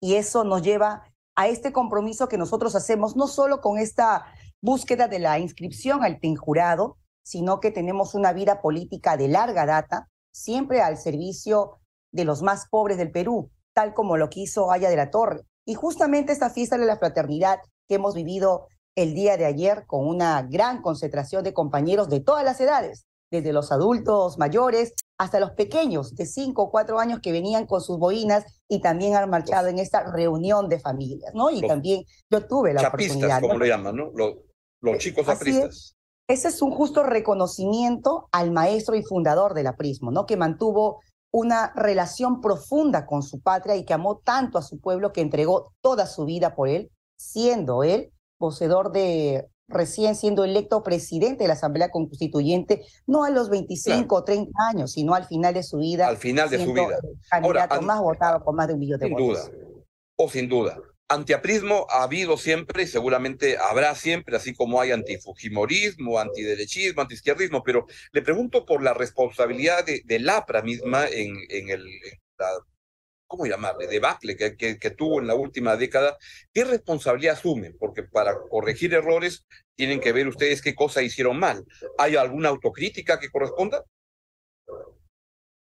Y 0.01 0.17
eso 0.17 0.43
nos 0.43 0.63
lleva 0.63 1.12
a 1.35 1.49
este 1.49 1.73
compromiso 1.73 2.29
que 2.29 2.39
nosotros 2.39 2.75
hacemos 2.75 3.17
no 3.17 3.27
solo 3.27 3.61
con 3.61 3.79
esta 3.79 4.27
búsqueda 4.61 5.09
de 5.09 5.19
la 5.19 5.39
inscripción 5.39 6.05
al 6.05 6.21
TIN 6.21 6.37
jurado, 6.37 6.99
sino 7.25 7.61
que 7.61 7.71
tenemos 7.71 8.15
una 8.15 8.33
vida 8.33 8.61
política 8.61 9.17
de 9.17 9.29
larga 9.29 9.67
data, 9.67 10.09
siempre 10.33 10.83
al 10.83 10.97
servicio 10.97 11.79
de 12.13 12.25
los 12.25 12.43
más 12.43 12.67
pobres 12.69 12.99
del 12.99 13.11
Perú, 13.11 13.51
tal 13.75 13.95
como 13.95 14.17
lo 14.17 14.29
quiso 14.29 14.71
Aya 14.71 14.91
de 14.91 14.97
la 14.97 15.11
Torre. 15.11 15.43
Y 15.65 15.75
justamente 15.75 16.33
esta 16.33 16.51
fiesta 16.51 16.77
de 16.77 16.87
la 16.87 16.99
fraternidad 16.99 17.61
que 17.89 17.95
hemos 17.95 18.15
vivido 18.15 18.69
el 18.95 19.15
día 19.15 19.37
de 19.37 19.47
ayer 19.47 19.85
con 19.87 20.07
una 20.07 20.43
gran 20.43 20.83
concentración 20.83 21.45
de 21.45 21.55
compañeros 21.55 22.09
de 22.09 22.21
todas 22.21 22.45
las 22.45 22.61
edades, 22.61 23.07
desde 23.31 23.53
los 23.53 23.73
adultos 23.73 24.39
mayores 24.39 24.93
hasta 25.19 25.41
los 25.41 25.53
pequeños 25.53 26.15
de 26.15 26.27
5 26.27 26.63
o 26.63 26.71
4 26.71 26.99
años 26.99 27.21
que 27.21 27.33
venían 27.33 27.67
con 27.67 27.81
sus 27.81 27.99
boinas 27.99 28.45
y 28.69 28.81
también 28.81 29.15
han 29.15 29.31
marchado 29.31 29.69
en 29.69 29.79
esta 29.79 30.11
reunión 30.11 30.69
de 30.69 30.81
familias, 30.81 31.33
¿no? 31.35 31.51
Y 31.51 31.61
también 31.61 32.05
yo 32.31 32.47
tuve 32.47 32.75
la 32.75 32.89
oportunidad. 32.89 33.41
como 33.41 33.59
le 33.59 33.69
llaman, 33.69 33.97
¿no? 33.97 34.11
Los, 34.15 34.35
los 34.81 34.99
chicos 34.99 35.29
apristas. 35.29 35.95
Ese 36.29 36.49
es 36.49 36.63
un 36.63 36.71
justo 36.71 37.03
reconocimiento 37.03 38.29
al 38.33 38.53
maestro 38.53 38.95
y 38.97 39.03
fundador 39.03 39.55
del 39.55 39.67
aprismo, 39.67 40.11
¿no? 40.11 40.25
Que 40.25 40.37
mantuvo 40.37 41.01
una 41.33 41.73
relación 41.75 42.41
profunda 42.41 43.07
con 43.07 43.23
su 43.23 43.41
patria 43.41 43.77
y 43.77 43.85
que 43.85 43.95
amó 43.95 44.19
tanto 44.19 44.59
a 44.59 44.63
su 44.63 44.81
pueblo 44.81 45.13
que 45.13 45.21
entregó 45.21 45.73
toda 45.81 46.07
su 46.07 46.25
vida 46.25 46.55
por 46.55 46.69
él 46.69 46.91
siendo 47.17 47.85
él 47.85 48.13
poseedor 48.39 48.93
de 48.93 49.49
recién 49.69 50.15
siendo 50.15 50.45
electo 50.45 50.83
presidente 50.83 51.45
de 51.45 51.49
la 51.49 51.55
Asamblea 51.55 51.91
Constituyente, 51.91 52.85
no 53.07 53.25
a 53.25 53.31
los 53.31 53.49
25 53.49 54.15
o 54.15 54.25
30 54.25 54.51
años, 54.69 54.93
sino 54.93 55.15
al 55.15 55.27
final 55.27 55.55
de 55.55 55.63
su 55.63 55.79
vida. 55.79 56.09
Al 56.09 56.17
final 56.17 56.51
de 56.51 56.65
su 56.65 56.73
vida. 56.73 56.99
candidato 57.31 57.83
más 57.83 58.01
votado 58.01 58.45
con 58.45 58.57
más 58.57 58.69
de 58.69 58.75
un 58.75 58.81
millón 58.81 59.01
de 59.01 59.07
sin 59.07 59.17
votos. 59.17 59.45
Sin 59.45 59.53
duda, 59.53 59.75
o 60.17 60.29
sin 60.29 60.49
duda. 60.49 60.79
Antiaprismo 61.09 61.87
ha 61.91 62.05
habido 62.05 62.39
siempre 62.39 62.85
y 62.85 62.87
seguramente 62.87 63.59
habrá 63.59 63.95
siempre, 63.95 64.35
así 64.35 64.55
como 64.55 64.81
hay 64.81 64.93
antifujimorismo, 64.93 66.19
antiderechismo, 66.19 67.03
antiizquierdismo, 67.03 67.63
pero 67.63 67.87
le 68.13 68.23
pregunto 68.23 68.65
por 68.65 68.83
la 68.83 68.95
responsabilidad 68.95 69.85
de, 69.85 70.01
del 70.07 70.29
APRA 70.29 70.63
misma 70.63 71.07
en, 71.07 71.37
en, 71.51 71.69
el, 71.69 71.83
en 71.87 72.19
la 72.39 72.47
¿cómo 73.33 73.47
llamarle?, 73.47 73.87
debacle 73.87 74.37
que, 74.37 74.57
que, 74.57 74.91
tuvo 74.91 75.19
en 75.19 75.27
la 75.27 75.35
última 75.35 75.75
década, 75.77 76.19
¿qué 76.53 76.65
responsabilidad 76.65 77.33
asumen? 77.33 77.75
Porque 77.81 78.03
para 78.03 78.37
corregir 78.51 78.93
errores 78.93 79.47
tienen 79.75 80.01
que 80.01 80.13
ver 80.13 80.29
ustedes 80.29 80.61
qué 80.61 80.75
cosa 80.75 81.01
hicieron 81.01 81.39
mal. 81.39 81.65
¿Hay 81.97 82.15
alguna 82.15 82.51
autocrítica 82.51 83.19
que 83.19 83.31
corresponda? 83.31 83.83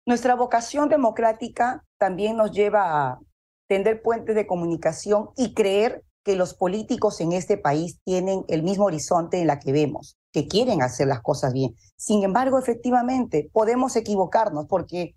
Nuestra 0.05 0.35
vocación 0.35 0.87
democrática 0.87 1.83
también 1.97 2.37
nos 2.37 2.51
lleva 2.51 3.09
a 3.09 3.19
tender 3.67 4.01
puentes 4.01 4.35
de 4.35 4.47
comunicación 4.47 5.31
y 5.35 5.53
creer 5.53 6.05
que 6.23 6.37
los 6.37 6.53
políticos 6.53 7.19
en 7.19 7.33
este 7.33 7.57
país 7.57 7.99
tienen 8.05 8.45
el 8.47 8.63
mismo 8.63 8.85
horizonte 8.85 9.41
en 9.41 9.47
la 9.47 9.59
que 9.59 9.73
vemos, 9.73 10.17
que 10.31 10.47
quieren 10.47 10.81
hacer 10.81 11.07
las 11.07 11.21
cosas 11.21 11.51
bien. 11.51 11.75
Sin 11.97 12.23
embargo, 12.23 12.57
efectivamente, 12.57 13.49
podemos 13.51 13.97
equivocarnos 13.97 14.65
porque 14.69 15.15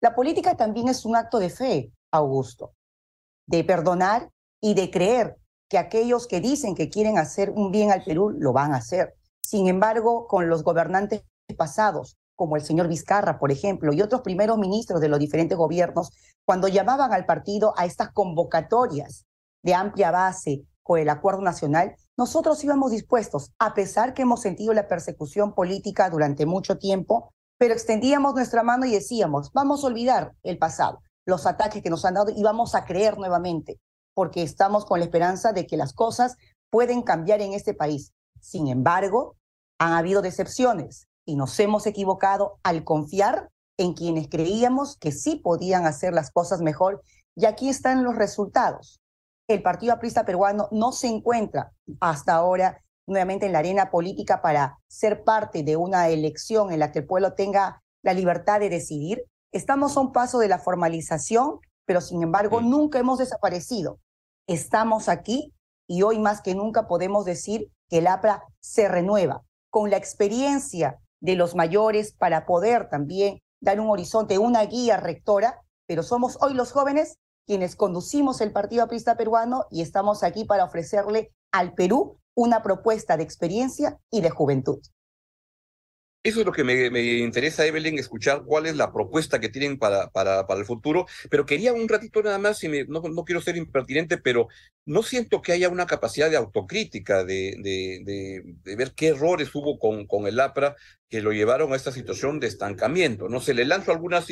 la 0.00 0.14
política 0.14 0.56
también 0.56 0.88
es 0.88 1.04
un 1.04 1.16
acto 1.16 1.38
de 1.38 1.50
fe, 1.50 1.92
Augusto, 2.10 2.72
de 3.46 3.64
perdonar 3.64 4.30
y 4.60 4.74
de 4.74 4.90
creer 4.90 5.36
que 5.68 5.78
aquellos 5.78 6.26
que 6.26 6.40
dicen 6.40 6.74
que 6.74 6.88
quieren 6.88 7.18
hacer 7.18 7.50
un 7.50 7.70
bien 7.70 7.92
al 7.92 8.02
Perú 8.02 8.30
lo 8.30 8.52
van 8.52 8.72
a 8.72 8.78
hacer. 8.78 9.14
Sin 9.42 9.68
embargo, 9.68 10.26
con 10.26 10.48
los 10.48 10.64
gobernantes 10.64 11.22
pasados, 11.56 12.16
como 12.34 12.56
el 12.56 12.62
señor 12.62 12.88
Vizcarra, 12.88 13.38
por 13.38 13.52
ejemplo, 13.52 13.92
y 13.92 14.00
otros 14.00 14.22
primeros 14.22 14.58
ministros 14.58 15.00
de 15.00 15.08
los 15.08 15.18
diferentes 15.18 15.58
gobiernos, 15.58 16.10
cuando 16.46 16.68
llamaban 16.68 17.12
al 17.12 17.26
partido 17.26 17.74
a 17.76 17.84
estas 17.84 18.10
convocatorias 18.12 19.26
de 19.62 19.74
amplia 19.74 20.10
base 20.10 20.62
con 20.82 20.98
el 20.98 21.10
acuerdo 21.10 21.42
nacional, 21.42 21.94
nosotros 22.16 22.64
íbamos 22.64 22.90
dispuestos, 22.90 23.52
a 23.58 23.74
pesar 23.74 24.14
que 24.14 24.22
hemos 24.22 24.40
sentido 24.40 24.72
la 24.72 24.88
persecución 24.88 25.54
política 25.54 26.08
durante 26.08 26.46
mucho 26.46 26.78
tiempo, 26.78 27.34
pero 27.60 27.74
extendíamos 27.74 28.32
nuestra 28.32 28.62
mano 28.62 28.86
y 28.86 28.92
decíamos, 28.92 29.52
vamos 29.52 29.84
a 29.84 29.88
olvidar 29.88 30.32
el 30.44 30.56
pasado, 30.56 31.02
los 31.26 31.44
ataques 31.44 31.82
que 31.82 31.90
nos 31.90 32.06
han 32.06 32.14
dado 32.14 32.32
y 32.34 32.42
vamos 32.42 32.74
a 32.74 32.86
creer 32.86 33.18
nuevamente, 33.18 33.78
porque 34.14 34.42
estamos 34.42 34.86
con 34.86 34.98
la 34.98 35.04
esperanza 35.04 35.52
de 35.52 35.66
que 35.66 35.76
las 35.76 35.92
cosas 35.92 36.38
pueden 36.70 37.02
cambiar 37.02 37.42
en 37.42 37.52
este 37.52 37.74
país. 37.74 38.14
Sin 38.40 38.68
embargo, 38.68 39.36
han 39.78 39.92
habido 39.92 40.22
decepciones 40.22 41.06
y 41.26 41.36
nos 41.36 41.60
hemos 41.60 41.86
equivocado 41.86 42.58
al 42.62 42.82
confiar 42.82 43.50
en 43.76 43.92
quienes 43.92 44.28
creíamos 44.30 44.96
que 44.96 45.12
sí 45.12 45.36
podían 45.36 45.84
hacer 45.84 46.14
las 46.14 46.30
cosas 46.30 46.62
mejor 46.62 47.02
y 47.36 47.44
aquí 47.44 47.68
están 47.68 48.04
los 48.04 48.16
resultados. 48.16 49.02
El 49.48 49.62
Partido 49.62 49.92
Aprista 49.92 50.24
Peruano 50.24 50.68
no 50.70 50.92
se 50.92 51.08
encuentra 51.08 51.72
hasta 52.00 52.32
ahora 52.32 52.82
nuevamente 53.06 53.46
en 53.46 53.52
la 53.52 53.60
arena 53.60 53.90
política 53.90 54.42
para 54.42 54.78
ser 54.88 55.24
parte 55.24 55.62
de 55.62 55.76
una 55.76 56.08
elección 56.08 56.72
en 56.72 56.80
la 56.80 56.92
que 56.92 57.00
el 57.00 57.06
pueblo 57.06 57.34
tenga 57.34 57.82
la 58.02 58.14
libertad 58.14 58.60
de 58.60 58.68
decidir. 58.68 59.24
Estamos 59.52 59.96
a 59.96 60.00
un 60.00 60.12
paso 60.12 60.38
de 60.38 60.48
la 60.48 60.58
formalización, 60.58 61.58
pero 61.86 62.00
sin 62.00 62.22
embargo 62.22 62.60
nunca 62.60 62.98
hemos 62.98 63.18
desaparecido. 63.18 63.98
Estamos 64.46 65.08
aquí 65.08 65.52
y 65.88 66.02
hoy 66.02 66.18
más 66.18 66.40
que 66.40 66.54
nunca 66.54 66.86
podemos 66.86 67.24
decir 67.24 67.70
que 67.88 67.98
el 67.98 68.06
APRA 68.06 68.44
se 68.60 68.88
renueva 68.88 69.42
con 69.70 69.90
la 69.90 69.96
experiencia 69.96 71.00
de 71.20 71.36
los 71.36 71.54
mayores 71.54 72.12
para 72.12 72.46
poder 72.46 72.88
también 72.88 73.40
dar 73.60 73.80
un 73.80 73.90
horizonte, 73.90 74.38
una 74.38 74.64
guía 74.64 74.96
rectora, 74.96 75.60
pero 75.86 76.02
somos 76.02 76.38
hoy 76.40 76.54
los 76.54 76.72
jóvenes 76.72 77.18
quienes 77.46 77.74
conducimos 77.74 78.40
el 78.40 78.52
Partido 78.52 78.84
Aprista 78.84 79.16
Peruano 79.16 79.66
y 79.70 79.82
estamos 79.82 80.22
aquí 80.22 80.44
para 80.44 80.64
ofrecerle 80.64 81.32
al 81.50 81.74
Perú 81.74 82.18
una 82.40 82.62
propuesta 82.62 83.18
de 83.18 83.22
experiencia 83.22 83.98
y 84.10 84.22
de 84.22 84.30
juventud. 84.30 84.80
Eso 86.22 86.40
es 86.40 86.46
lo 86.46 86.52
que 86.52 86.64
me, 86.64 87.02
interesa, 87.18 87.66
Evelyn, 87.66 87.98
escuchar 87.98 88.44
cuál 88.44 88.66
es 88.66 88.76
la 88.76 88.92
propuesta 88.92 89.40
que 89.40 89.48
tienen 89.48 89.78
para, 89.78 90.10
para, 90.10 90.46
para 90.46 90.60
el 90.60 90.66
futuro. 90.66 91.06
Pero 91.30 91.46
quería 91.46 91.72
un 91.74 91.88
ratito 91.88 92.22
nada 92.22 92.38
más, 92.38 92.62
y 92.64 92.68
no, 92.88 93.00
no, 93.00 93.24
quiero 93.24 93.42
ser 93.42 93.56
impertinente, 93.56 94.18
pero 94.18 94.48
no 94.86 95.02
siento 95.02 95.40
que 95.40 95.52
haya 95.52 95.68
una 95.68 95.86
capacidad 95.86 96.30
de 96.30 96.36
autocrítica, 96.36 97.24
de, 97.24 97.56
de, 97.62 98.54
de, 98.64 98.76
ver 98.76 98.92
qué 98.94 99.08
errores 99.08 99.54
hubo 99.54 99.78
con, 99.78 100.06
con 100.06 100.26
el 100.26 100.40
APRA 100.40 100.76
que 101.08 101.22
lo 101.22 101.32
llevaron 101.32 101.72
a 101.72 101.76
esta 101.76 101.92
situación 101.92 102.38
de 102.38 102.48
estancamiento. 102.48 103.28
No 103.28 103.40
se 103.40 103.54
le 103.54 103.64
lanzo 103.66 103.92
algunas 103.92 104.26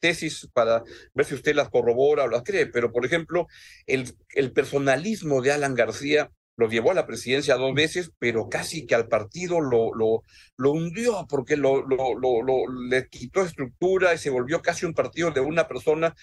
tesis 0.00 0.48
para 0.52 0.82
ver 1.14 1.26
si 1.26 1.34
usted 1.34 1.54
las 1.54 1.70
corrobora 1.70 2.24
o 2.24 2.28
las 2.28 2.42
cree, 2.44 2.66
pero 2.66 2.92
por 2.92 3.06
ejemplo, 3.06 3.46
el, 3.86 4.14
el 4.34 4.52
personalismo 4.52 5.40
de 5.42 5.52
Alan 5.52 5.74
García 5.74 6.30
lo 6.56 6.68
llevó 6.68 6.90
a 6.90 6.94
la 6.94 7.06
presidencia 7.06 7.56
dos 7.56 7.74
veces, 7.74 8.12
pero 8.18 8.48
casi 8.48 8.86
que 8.86 8.94
al 8.94 9.08
partido 9.08 9.60
lo, 9.60 9.94
lo, 9.94 10.22
lo 10.56 10.72
hundió 10.72 11.26
porque 11.28 11.56
lo, 11.56 11.82
lo, 11.86 12.14
lo, 12.18 12.42
le 12.88 13.08
quitó 13.08 13.42
estructura 13.42 14.14
y 14.14 14.18
se 14.18 14.30
volvió 14.30 14.60
casi 14.60 14.86
un 14.86 14.94
partido 14.94 15.30
de 15.30 15.40
una 15.40 15.66
persona 15.66 16.14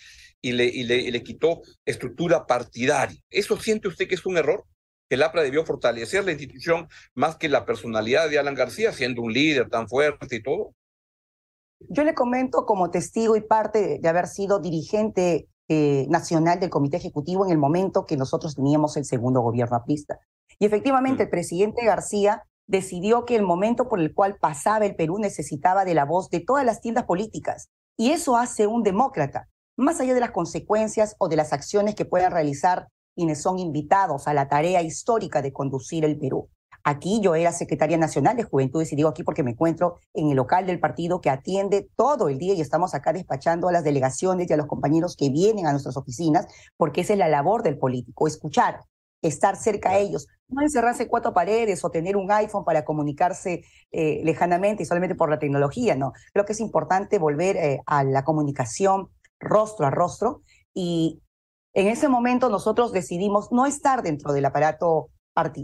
y 0.42 0.52
le, 0.52 0.66
y 0.66 0.84
le, 0.84 1.12
le 1.12 1.24
quitó 1.24 1.62
estructura 1.86 2.46
partidaria. 2.46 3.20
¿Eso 3.30 3.60
siente 3.60 3.88
usted 3.88 4.08
que 4.08 4.16
es 4.16 4.26
un 4.26 4.38
error? 4.38 4.66
que 5.10 5.16
el 5.16 5.24
APRA 5.24 5.42
debió 5.42 5.66
fortalecer 5.66 6.24
la 6.24 6.34
institución 6.34 6.88
más 7.16 7.36
que 7.36 7.50
la 7.50 7.66
personalidad 7.66 8.30
de 8.30 8.38
Alan 8.38 8.54
García, 8.54 8.94
siendo 8.94 9.24
un 9.24 9.34
líder 9.34 9.68
tan 9.68 9.90
fuerte 9.90 10.36
y 10.36 10.44
todo. 10.44 10.76
Yo 11.80 12.04
le 12.04 12.14
comento 12.14 12.66
como 12.66 12.92
testigo 12.92 13.36
y 13.36 13.42
parte 13.42 13.98
de 14.00 14.08
haber 14.08 14.28
sido 14.28 14.60
dirigente 14.60 15.48
eh, 15.70 16.08
nacional 16.10 16.60
del 16.60 16.70
Comité 16.70 16.98
Ejecutivo 16.98 17.46
en 17.46 17.52
el 17.52 17.58
momento 17.58 18.06
que 18.06 18.18
nosotros 18.18 18.56
teníamos 18.56 18.98
el 18.98 19.06
segundo 19.06 19.42
gobierno 19.42 19.78
aprista. 19.78 20.20
Y 20.58 20.66
efectivamente, 20.66 21.24
el 21.24 21.30
presidente 21.30 21.86
García 21.86 22.44
decidió 22.68 23.26
que 23.26 23.36
el 23.36 23.44
momento 23.44 23.88
por 23.88 24.00
el 24.00 24.14
cual 24.14 24.38
pasaba 24.42 24.86
el 24.86 24.96
Perú 24.96 25.20
necesitaba 25.20 25.86
de 25.86 25.94
la 25.94 26.06
voz 26.06 26.30
de 26.30 26.40
todas 26.40 26.66
las 26.66 26.82
tiendas 26.82 27.06
políticas. 27.06 27.70
Y 27.98 28.12
eso 28.12 28.36
hace 28.36 28.68
un 28.68 28.84
demócrata, 28.84 29.48
más 29.78 30.00
allá 30.00 30.14
de 30.14 30.20
las 30.20 30.32
consecuencias 30.32 31.16
o 31.20 31.30
de 31.30 31.36
las 31.36 31.54
acciones 31.54 31.96
que 31.96 32.06
puedan 32.06 32.32
realizar 32.32 32.88
quienes 33.16 33.42
son 33.42 33.60
invitados 33.60 34.28
a 34.28 34.34
la 34.34 34.48
tarea 34.48 34.82
histórica 34.82 35.42
de 35.42 35.54
conducir 35.54 36.04
el 36.04 36.18
Perú. 36.18 36.50
Aquí 36.84 37.22
yo 37.22 37.36
era 37.36 37.52
secretaria 37.52 37.98
nacional 37.98 38.38
de 38.38 38.44
Juventudes 38.44 38.92
y 38.92 38.96
digo 38.96 39.10
aquí 39.10 39.24
porque 39.24 39.44
me 39.44 39.52
encuentro 39.52 40.00
en 40.14 40.30
el 40.30 40.36
local 40.36 40.66
del 40.66 40.80
partido 40.80 41.22
que 41.22 41.30
atiende 41.30 41.88
todo 41.96 42.30
el 42.30 42.38
día 42.38 42.54
y 42.54 42.62
estamos 42.62 42.94
acá 42.94 43.14
despachando 43.14 43.68
a 43.68 43.72
las 43.72 43.84
delegaciones 43.84 44.50
y 44.50 44.54
a 44.54 44.58
los 44.58 44.68
compañeros 44.68 45.16
que 45.16 45.30
vienen 45.30 45.66
a 45.66 45.72
nuestras 45.72 45.98
oficinas, 45.98 46.48
porque 46.78 47.02
esa 47.02 47.14
es 47.14 47.20
la 47.20 47.28
labor 47.28 47.64
del 47.64 47.78
político, 47.78 48.28
escuchar, 48.28 48.82
estar 49.22 49.56
cerca 49.56 49.92
a 49.92 49.98
ellos, 49.98 50.28
no 50.48 50.62
encerrarse 50.62 51.08
cuatro 51.08 51.34
paredes 51.34 51.84
o 51.84 51.92
tener 51.92 52.16
un 52.16 52.32
iPhone 52.32 52.64
para 52.64 52.86
comunicarse 52.86 53.64
eh, 53.92 54.22
lejanamente 54.24 54.84
y 54.84 54.86
solamente 54.86 55.16
por 55.16 55.30
la 55.30 55.40
tecnología, 55.40 55.96
no. 55.96 56.14
Creo 56.34 56.46
que 56.46 56.54
es 56.54 56.60
importante 56.60 57.20
volver 57.20 57.58
eh, 57.58 57.82
a 57.86 58.04
la 58.04 58.24
comunicación 58.24 59.10
rostro 59.40 59.86
a 59.86 59.90
rostro 59.90 60.42
y 60.74 61.22
en 61.74 61.88
ese 61.88 62.10
momento 62.10 62.50
nosotros 62.50 62.92
decidimos 62.92 63.52
no 63.52 63.66
estar 63.66 64.02
dentro 64.02 64.34
del 64.34 64.46
aparato 64.46 65.10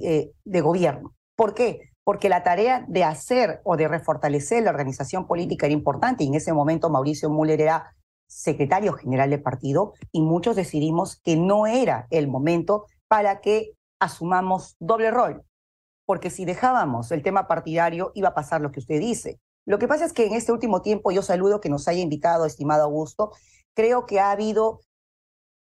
eh, 0.04 0.32
de 0.44 0.62
gobierno. 0.62 1.16
¿Por 1.36 1.54
qué? 1.54 1.92
Porque 2.04 2.30
la 2.30 2.44
tarea 2.44 2.86
de 2.88 3.04
hacer 3.04 3.62
o 3.64 3.78
de 3.78 3.88
refortalecer 3.88 4.64
la 4.64 4.70
organización 4.70 5.28
política 5.28 5.66
era 5.66 5.74
importante 5.74 6.24
y 6.24 6.28
en 6.28 6.36
ese 6.36 6.54
momento 6.54 6.90
Mauricio 6.90 7.30
Müller 7.30 7.62
era 7.62 7.96
secretario 8.28 8.94
general 8.94 9.30
del 9.30 9.42
partido 9.42 9.94
y 10.12 10.22
muchos 10.22 10.56
decidimos 10.56 11.20
que 11.24 11.36
no 11.36 11.68
era 11.68 12.08
el 12.10 12.28
momento 12.28 12.86
para 13.08 13.42
que 13.42 13.74
asumamos 14.00 14.76
doble 14.80 15.12
rol. 15.12 15.44
Porque 16.06 16.30
si 16.30 16.46
dejábamos 16.46 17.12
el 17.12 17.24
tema 17.24 17.48
partidario 17.48 18.12
iba 18.14 18.30
a 18.30 18.34
pasar 18.36 18.62
lo 18.62 18.72
que 18.72 18.80
usted 18.80 19.00
dice. 19.00 19.40
Lo 19.66 19.80
que 19.80 19.88
pasa 19.88 20.06
es 20.06 20.14
que 20.14 20.28
en 20.28 20.34
este 20.34 20.52
último 20.52 20.82
tiempo, 20.82 21.12
yo 21.12 21.24
saludo 21.24 21.60
que 21.60 21.70
nos 21.70 21.88
haya 21.88 22.02
invitado, 22.02 22.46
estimado 22.46 22.84
Augusto, 22.84 23.32
creo 23.74 24.06
que 24.06 24.20
ha 24.20 24.30
habido 24.30 24.82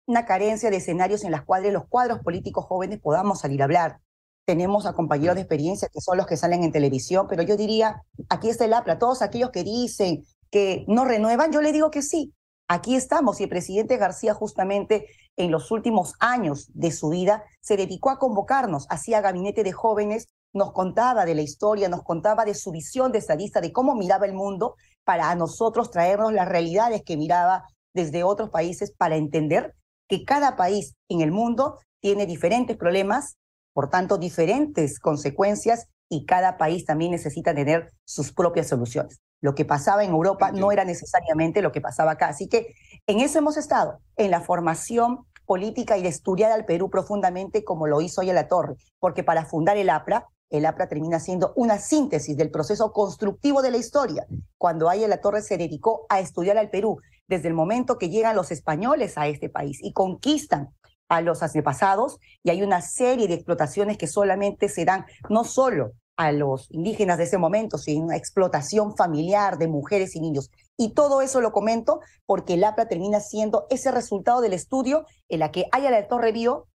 una 0.06 0.26
carencia 0.26 0.70
de 0.70 0.76
escenarios 0.76 1.24
en 1.24 1.32
los 1.32 1.42
cuales 1.42 1.72
los 1.72 1.86
cuadros 1.86 2.20
políticos 2.20 2.64
jóvenes 2.66 3.00
podamos 3.00 3.40
salir 3.40 3.62
a 3.62 3.64
hablar. 3.64 4.00
Tenemos 4.44 4.84
a 4.86 4.92
compañeros 4.92 5.36
de 5.36 5.42
experiencia 5.42 5.88
que 5.92 6.00
son 6.00 6.18
los 6.18 6.26
que 6.26 6.36
salen 6.36 6.62
en 6.62 6.72
televisión, 6.72 7.26
pero 7.28 7.42
yo 7.42 7.56
diría, 7.56 8.02
aquí 8.28 8.50
está 8.50 8.66
el 8.66 8.74
APLA, 8.74 8.98
todos 8.98 9.22
aquellos 9.22 9.50
que 9.50 9.64
dicen 9.64 10.24
que 10.50 10.84
no 10.86 11.04
renuevan, 11.04 11.50
yo 11.50 11.62
le 11.62 11.72
digo 11.72 11.90
que 11.90 12.02
sí, 12.02 12.34
aquí 12.68 12.94
estamos 12.94 13.40
y 13.40 13.44
el 13.44 13.48
presidente 13.48 13.96
García 13.96 14.34
justamente 14.34 15.06
en 15.36 15.50
los 15.50 15.70
últimos 15.70 16.14
años 16.20 16.70
de 16.74 16.92
su 16.92 17.08
vida 17.08 17.42
se 17.60 17.76
dedicó 17.76 18.10
a 18.10 18.18
convocarnos, 18.18 18.86
hacía 18.90 19.22
gabinete 19.22 19.64
de 19.64 19.72
jóvenes, 19.72 20.28
nos 20.52 20.72
contaba 20.72 21.24
de 21.24 21.34
la 21.34 21.42
historia, 21.42 21.88
nos 21.88 22.02
contaba 22.02 22.44
de 22.44 22.54
su 22.54 22.70
visión 22.70 23.10
de 23.10 23.18
estadista, 23.18 23.60
de 23.60 23.72
cómo 23.72 23.94
miraba 23.94 24.26
el 24.26 24.34
mundo, 24.34 24.76
para 25.04 25.30
a 25.30 25.34
nosotros 25.34 25.90
traernos 25.90 26.32
las 26.32 26.48
realidades 26.48 27.02
que 27.02 27.16
miraba 27.16 27.64
desde 27.92 28.24
otros 28.24 28.50
países 28.50 28.92
para 28.96 29.16
entender 29.16 29.74
que 30.18 30.24
cada 30.24 30.56
país 30.56 30.94
en 31.08 31.20
el 31.20 31.30
mundo 31.30 31.78
tiene 32.00 32.26
diferentes 32.26 32.76
problemas 32.76 33.36
por 33.74 33.90
tanto, 33.90 34.16
diferentes 34.16 35.00
consecuencias 35.00 35.88
y 36.08 36.24
cada 36.24 36.56
país 36.56 36.86
también 36.86 37.10
necesita 37.10 37.54
tener 37.54 37.92
sus 38.04 38.32
propias 38.32 38.68
soluciones. 38.68 39.18
Lo 39.42 39.54
que 39.54 39.64
pasaba 39.64 40.04
en 40.04 40.10
Europa 40.10 40.52
no 40.52 40.72
era 40.72 40.84
necesariamente 40.84 41.60
lo 41.60 41.72
que 41.72 41.80
pasaba 41.80 42.12
acá. 42.12 42.28
Así 42.28 42.48
que 42.48 42.72
en 43.06 43.20
eso 43.20 43.38
hemos 43.38 43.56
estado, 43.56 43.98
en 44.16 44.30
la 44.30 44.40
formación 44.40 45.26
política 45.44 45.98
y 45.98 46.02
de 46.02 46.08
estudiar 46.08 46.52
al 46.52 46.64
Perú 46.64 46.88
profundamente 46.88 47.64
como 47.64 47.86
lo 47.86 48.00
hizo 48.00 48.22
hoy 48.22 48.28
la 48.28 48.48
Torre, 48.48 48.76
porque 49.00 49.24
para 49.24 49.44
fundar 49.44 49.76
el 49.76 49.90
APRA, 49.90 50.28
el 50.50 50.66
APRA 50.66 50.88
termina 50.88 51.18
siendo 51.18 51.52
una 51.56 51.78
síntesis 51.78 52.36
del 52.36 52.50
proceso 52.50 52.92
constructivo 52.92 53.60
de 53.60 53.72
la 53.72 53.76
historia. 53.76 54.24
Cuando 54.56 54.88
Aya 54.88 55.08
la 55.08 55.20
Torre 55.20 55.42
se 55.42 55.58
dedicó 55.58 56.06
a 56.08 56.20
estudiar 56.20 56.56
al 56.58 56.70
Perú, 56.70 57.00
desde 57.28 57.48
el 57.48 57.54
momento 57.54 57.98
que 57.98 58.10
llegan 58.10 58.36
los 58.36 58.50
españoles 58.50 59.16
a 59.16 59.26
este 59.28 59.48
país 59.48 59.78
y 59.82 59.92
conquistan 59.92 60.74
a 61.08 61.20
los 61.20 61.42
antepasados 61.42 62.18
y 62.42 62.50
hay 62.50 62.62
una 62.62 62.80
serie 62.80 63.28
de 63.28 63.34
explotaciones 63.34 63.98
que 63.98 64.06
solamente 64.06 64.68
se 64.68 64.84
dan 64.84 65.06
no 65.28 65.44
solo 65.44 65.92
a 66.16 66.32
los 66.32 66.70
indígenas 66.70 67.18
de 67.18 67.24
ese 67.24 67.38
momento, 67.38 67.76
sino 67.76 68.04
una 68.04 68.16
explotación 68.16 68.96
familiar 68.96 69.58
de 69.58 69.66
mujeres 69.66 70.14
y 70.14 70.20
niños. 70.20 70.50
Y 70.76 70.94
todo 70.94 71.22
eso 71.22 71.40
lo 71.40 71.52
comento 71.52 72.00
porque 72.26 72.54
el 72.54 72.64
APRA 72.64 72.86
termina 72.86 73.20
siendo 73.20 73.66
ese 73.70 73.90
resultado 73.90 74.40
del 74.40 74.52
estudio 74.52 75.06
en 75.28 75.40
la 75.40 75.50
que 75.50 75.66
Aya 75.72 75.90
la 75.90 76.06
Torre 76.06 76.32
vio 76.32 76.68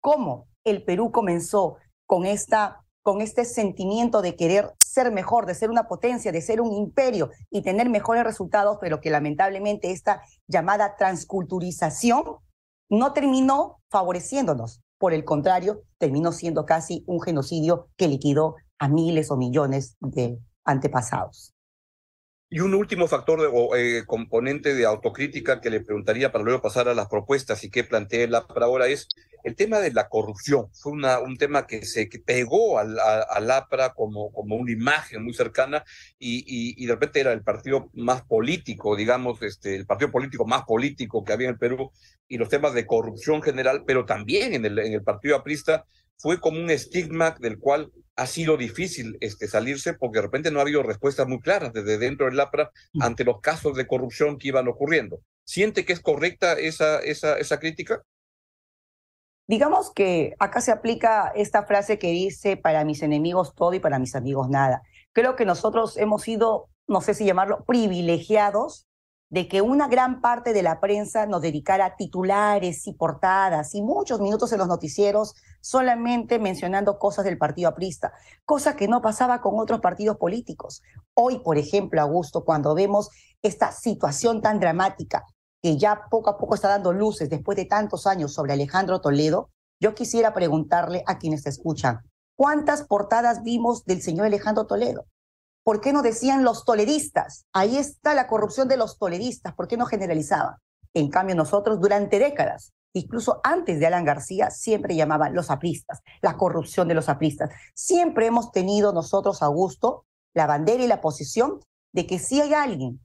cómo 0.00 0.48
el 0.64 0.82
Perú 0.82 1.12
comenzó 1.12 1.76
con 2.06 2.24
esta 2.24 2.85
con 3.06 3.20
este 3.20 3.44
sentimiento 3.44 4.20
de 4.20 4.34
querer 4.34 4.72
ser 4.84 5.12
mejor, 5.12 5.46
de 5.46 5.54
ser 5.54 5.70
una 5.70 5.86
potencia, 5.86 6.32
de 6.32 6.42
ser 6.42 6.60
un 6.60 6.72
imperio 6.72 7.30
y 7.52 7.62
tener 7.62 7.88
mejores 7.88 8.24
resultados, 8.24 8.78
pero 8.80 9.00
que 9.00 9.10
lamentablemente 9.10 9.92
esta 9.92 10.22
llamada 10.48 10.96
transculturización 10.96 12.24
no 12.88 13.12
terminó 13.12 13.80
favoreciéndonos. 13.90 14.80
Por 14.98 15.14
el 15.14 15.24
contrario, 15.24 15.84
terminó 15.98 16.32
siendo 16.32 16.66
casi 16.66 17.04
un 17.06 17.20
genocidio 17.20 17.90
que 17.96 18.08
liquidó 18.08 18.56
a 18.80 18.88
miles 18.88 19.30
o 19.30 19.36
millones 19.36 19.96
de 20.00 20.40
antepasados. 20.64 21.54
Y 22.50 22.58
un 22.58 22.74
último 22.74 23.06
factor 23.06 23.38
o 23.52 23.76
eh, 23.76 24.04
componente 24.04 24.74
de 24.74 24.84
autocrítica 24.84 25.60
que 25.60 25.70
le 25.70 25.80
preguntaría 25.80 26.32
para 26.32 26.42
luego 26.42 26.60
pasar 26.60 26.88
a 26.88 26.94
las 26.94 27.06
propuestas 27.06 27.62
y 27.62 27.70
que 27.70 27.84
planteé 27.84 28.26
la 28.26 28.48
para 28.48 28.66
ahora 28.66 28.88
es 28.88 29.06
el 29.46 29.54
tema 29.54 29.78
de 29.78 29.92
la 29.92 30.08
corrupción. 30.08 30.66
Fue 30.72 30.92
una, 30.92 31.20
un 31.20 31.36
tema 31.36 31.68
que 31.68 31.84
se 31.86 32.08
pegó 32.26 32.80
al, 32.80 32.98
al 32.98 33.48
APRA 33.48 33.94
como, 33.94 34.32
como 34.32 34.56
una 34.56 34.72
imagen 34.72 35.22
muy 35.22 35.34
cercana 35.34 35.84
y, 36.18 36.38
y, 36.38 36.74
y, 36.82 36.86
de 36.86 36.92
repente 36.94 37.20
era 37.20 37.32
el 37.32 37.44
partido 37.44 37.88
más 37.94 38.22
político, 38.22 38.96
digamos, 38.96 39.40
este, 39.42 39.76
el 39.76 39.86
partido 39.86 40.10
político 40.10 40.46
más 40.46 40.64
político 40.64 41.22
que 41.22 41.32
había 41.32 41.46
en 41.46 41.54
el 41.54 41.60
Perú 41.60 41.92
y 42.26 42.38
los 42.38 42.48
temas 42.48 42.74
de 42.74 42.86
corrupción 42.86 43.40
general, 43.40 43.84
pero 43.86 44.04
también 44.04 44.52
en 44.52 44.64
el, 44.64 44.80
en 44.80 44.92
el 44.92 45.04
partido 45.04 45.36
aprista 45.36 45.86
fue 46.18 46.40
como 46.40 46.58
un 46.58 46.70
estigma 46.70 47.36
del 47.38 47.60
cual 47.60 47.92
ha 48.16 48.26
sido 48.26 48.56
difícil 48.56 49.16
este, 49.20 49.46
salirse 49.46 49.94
porque 49.94 50.18
de 50.18 50.22
repente 50.22 50.50
no 50.50 50.58
ha 50.58 50.62
habido 50.62 50.82
respuestas 50.82 51.28
muy 51.28 51.38
claras 51.38 51.72
desde 51.72 51.98
dentro 51.98 52.26
del 52.26 52.40
APRA 52.40 52.72
mm. 52.94 53.02
ante 53.02 53.22
los 53.22 53.40
casos 53.40 53.76
de 53.76 53.86
corrupción 53.86 54.38
que 54.38 54.48
iban 54.48 54.66
ocurriendo. 54.66 55.20
¿Siente 55.44 55.84
que 55.84 55.92
es 55.92 56.00
correcta 56.00 56.54
esa, 56.54 56.98
esa, 56.98 57.38
esa 57.38 57.60
crítica? 57.60 58.02
Digamos 59.48 59.92
que 59.92 60.34
acá 60.40 60.60
se 60.60 60.72
aplica 60.72 61.32
esta 61.36 61.62
frase 61.64 62.00
que 62.00 62.10
dice, 62.10 62.56
para 62.56 62.84
mis 62.84 63.02
enemigos 63.02 63.54
todo 63.54 63.74
y 63.74 63.80
para 63.80 64.00
mis 64.00 64.16
amigos 64.16 64.48
nada. 64.48 64.82
Creo 65.12 65.36
que 65.36 65.44
nosotros 65.44 65.96
hemos 65.96 66.22
sido, 66.22 66.68
no 66.88 67.00
sé 67.00 67.14
si 67.14 67.24
llamarlo, 67.24 67.64
privilegiados 67.64 68.88
de 69.28 69.46
que 69.46 69.60
una 69.60 69.86
gran 69.86 70.20
parte 70.20 70.52
de 70.52 70.62
la 70.62 70.80
prensa 70.80 71.26
nos 71.26 71.42
dedicara 71.42 71.96
titulares 71.96 72.86
y 72.88 72.92
portadas 72.92 73.74
y 73.74 73.82
muchos 73.82 74.20
minutos 74.20 74.52
en 74.52 74.58
los 74.58 74.68
noticieros 74.68 75.34
solamente 75.60 76.38
mencionando 76.38 76.98
cosas 76.98 77.24
del 77.24 77.38
partido 77.38 77.68
aprista, 77.68 78.12
cosa 78.44 78.76
que 78.76 78.88
no 78.88 79.00
pasaba 79.00 79.40
con 79.40 79.58
otros 79.58 79.80
partidos 79.80 80.16
políticos. 80.16 80.82
Hoy, 81.14 81.38
por 81.38 81.56
ejemplo, 81.56 82.00
Augusto, 82.00 82.44
cuando 82.44 82.74
vemos 82.74 83.10
esta 83.42 83.70
situación 83.70 84.42
tan 84.42 84.58
dramática 84.58 85.24
que 85.66 85.76
ya 85.76 86.06
poco 86.08 86.30
a 86.30 86.38
poco 86.38 86.54
está 86.54 86.68
dando 86.68 86.92
luces 86.92 87.28
después 87.28 87.56
de 87.56 87.64
tantos 87.64 88.06
años 88.06 88.32
sobre 88.32 88.52
Alejandro 88.52 89.00
Toledo, 89.00 89.50
yo 89.80 89.96
quisiera 89.96 90.32
preguntarle 90.32 91.02
a 91.08 91.18
quienes 91.18 91.42
te 91.42 91.48
escuchan, 91.50 92.02
¿cuántas 92.36 92.84
portadas 92.84 93.42
vimos 93.42 93.84
del 93.84 94.00
señor 94.00 94.26
Alejandro 94.26 94.68
Toledo? 94.68 95.06
¿Por 95.64 95.80
qué 95.80 95.92
no 95.92 96.02
decían 96.02 96.44
los 96.44 96.64
toleristas? 96.64 97.46
Ahí 97.52 97.78
está 97.78 98.14
la 98.14 98.28
corrupción 98.28 98.68
de 98.68 98.76
los 98.76 98.96
toleristas. 98.96 99.56
¿Por 99.56 99.66
qué 99.66 99.76
no 99.76 99.86
generalizaban? 99.86 100.54
En 100.94 101.10
cambio, 101.10 101.34
nosotros 101.34 101.80
durante 101.80 102.20
décadas, 102.20 102.72
incluso 102.92 103.40
antes 103.42 103.80
de 103.80 103.88
Alan 103.88 104.04
García, 104.04 104.52
siempre 104.52 104.94
llamaban 104.94 105.34
los 105.34 105.50
apristas, 105.50 106.00
la 106.22 106.36
corrupción 106.36 106.86
de 106.86 106.94
los 106.94 107.08
apristas. 107.08 107.50
Siempre 107.74 108.26
hemos 108.26 108.52
tenido 108.52 108.92
nosotros, 108.92 109.42
Augusto, 109.42 110.04
la 110.32 110.46
bandera 110.46 110.84
y 110.84 110.86
la 110.86 111.00
posición 111.00 111.58
de 111.92 112.06
que 112.06 112.20
si 112.20 112.40
hay 112.40 112.54
alguien 112.54 113.00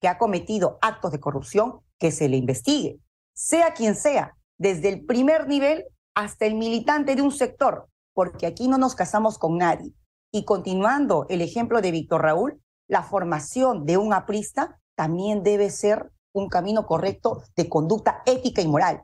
que 0.00 0.06
ha 0.06 0.16
cometido 0.16 0.78
actos 0.80 1.10
de 1.10 1.18
corrupción, 1.18 1.80
que 1.98 2.10
se 2.10 2.28
le 2.28 2.36
investigue, 2.36 2.98
sea 3.34 3.74
quien 3.74 3.94
sea, 3.94 4.36
desde 4.58 4.88
el 4.88 5.04
primer 5.04 5.48
nivel 5.48 5.84
hasta 6.14 6.46
el 6.46 6.54
militante 6.54 7.16
de 7.16 7.22
un 7.22 7.32
sector, 7.32 7.88
porque 8.12 8.46
aquí 8.46 8.68
no 8.68 8.78
nos 8.78 8.94
casamos 8.94 9.38
con 9.38 9.58
nadie. 9.58 9.92
Y 10.32 10.44
continuando 10.44 11.26
el 11.28 11.40
ejemplo 11.42 11.80
de 11.80 11.90
Víctor 11.90 12.22
Raúl, 12.22 12.60
la 12.88 13.02
formación 13.02 13.86
de 13.86 13.96
un 13.96 14.12
aprista 14.12 14.80
también 14.96 15.42
debe 15.42 15.70
ser 15.70 16.10
un 16.32 16.48
camino 16.48 16.86
correcto 16.86 17.42
de 17.56 17.68
conducta 17.68 18.22
ética 18.26 18.60
y 18.60 18.68
moral. 18.68 19.02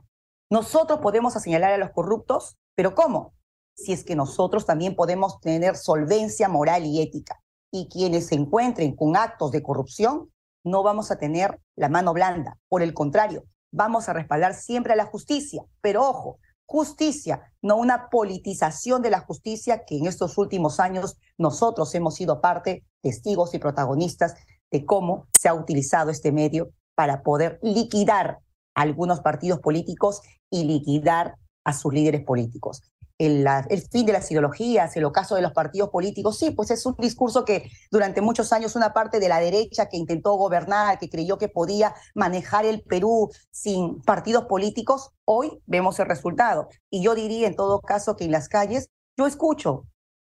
Nosotros 0.49 0.99
podemos 0.99 1.33
señalar 1.33 1.71
a 1.71 1.77
los 1.77 1.91
corruptos, 1.91 2.57
pero 2.75 2.93
¿cómo? 2.93 3.33
Si 3.75 3.93
es 3.93 4.03
que 4.03 4.15
nosotros 4.15 4.65
también 4.65 4.95
podemos 4.95 5.39
tener 5.39 5.77
solvencia 5.77 6.49
moral 6.49 6.85
y 6.85 7.01
ética. 7.01 7.41
Y 7.71 7.87
quienes 7.87 8.27
se 8.27 8.35
encuentren 8.35 8.95
con 8.95 9.15
actos 9.15 9.51
de 9.51 9.63
corrupción, 9.63 10.29
no 10.63 10.83
vamos 10.83 11.11
a 11.11 11.17
tener 11.17 11.59
la 11.75 11.89
mano 11.89 12.13
blanda. 12.13 12.57
Por 12.69 12.81
el 12.81 12.93
contrario, 12.93 13.43
vamos 13.71 14.09
a 14.09 14.13
respaldar 14.13 14.53
siempre 14.53 14.93
a 14.93 14.95
la 14.95 15.05
justicia. 15.05 15.63
Pero 15.81 16.07
ojo, 16.07 16.39
justicia, 16.65 17.51
no 17.61 17.75
una 17.77 18.09
politización 18.09 19.01
de 19.01 19.09
la 19.09 19.19
justicia 19.19 19.83
que 19.85 19.97
en 19.97 20.07
estos 20.07 20.37
últimos 20.37 20.79
años 20.79 21.17
nosotros 21.37 21.93
hemos 21.95 22.15
sido 22.15 22.41
parte, 22.41 22.85
testigos 23.01 23.53
y 23.53 23.59
protagonistas 23.59 24.35
de 24.71 24.85
cómo 24.85 25.27
se 25.37 25.49
ha 25.49 25.53
utilizado 25.53 26.11
este 26.11 26.31
medio 26.31 26.71
para 26.95 27.23
poder 27.23 27.59
liquidar 27.61 28.39
algunos 28.73 29.19
partidos 29.21 29.59
políticos 29.59 30.21
y 30.49 30.63
liquidar 30.63 31.35
a 31.63 31.73
sus 31.73 31.93
líderes 31.93 32.23
políticos 32.23 32.81
el, 33.21 33.81
fin 33.91 34.05
de 34.05 34.13
las 34.13 34.31
ideologías, 34.31 34.95
el 34.97 35.05
ocaso 35.05 35.35
de 35.35 35.43
los 35.43 35.53
partidos 35.53 35.89
políticos. 35.89 36.39
Sí, 36.39 36.51
pues 36.51 36.71
es 36.71 36.85
un 36.85 36.95
discurso 36.97 37.45
que 37.45 37.69
durante 37.91 38.21
muchos 38.21 38.51
años 38.51 38.75
una 38.75 38.93
parte 38.93 39.19
de 39.19 39.29
la 39.29 39.39
derecha 39.39 39.87
que 39.87 39.97
intentó 39.97 40.33
gobernar, 40.33 40.97
que 40.97 41.09
creyó 41.09 41.37
que 41.37 41.47
podía 41.47 41.93
manejar 42.15 42.65
el 42.65 42.81
Perú 42.81 43.29
sin 43.51 44.01
partidos 44.01 44.45
políticos, 44.45 45.11
hoy 45.25 45.61
vemos 45.67 45.99
el 45.99 46.07
resultado. 46.07 46.69
Y 46.89 47.03
yo 47.03 47.13
diría 47.13 47.47
en 47.47 47.55
todo 47.55 47.79
caso 47.81 48.15
que 48.15 48.25
en 48.25 48.31
las 48.31 48.49
calles, 48.49 48.89
yo 49.15 49.27
escucho, 49.27 49.85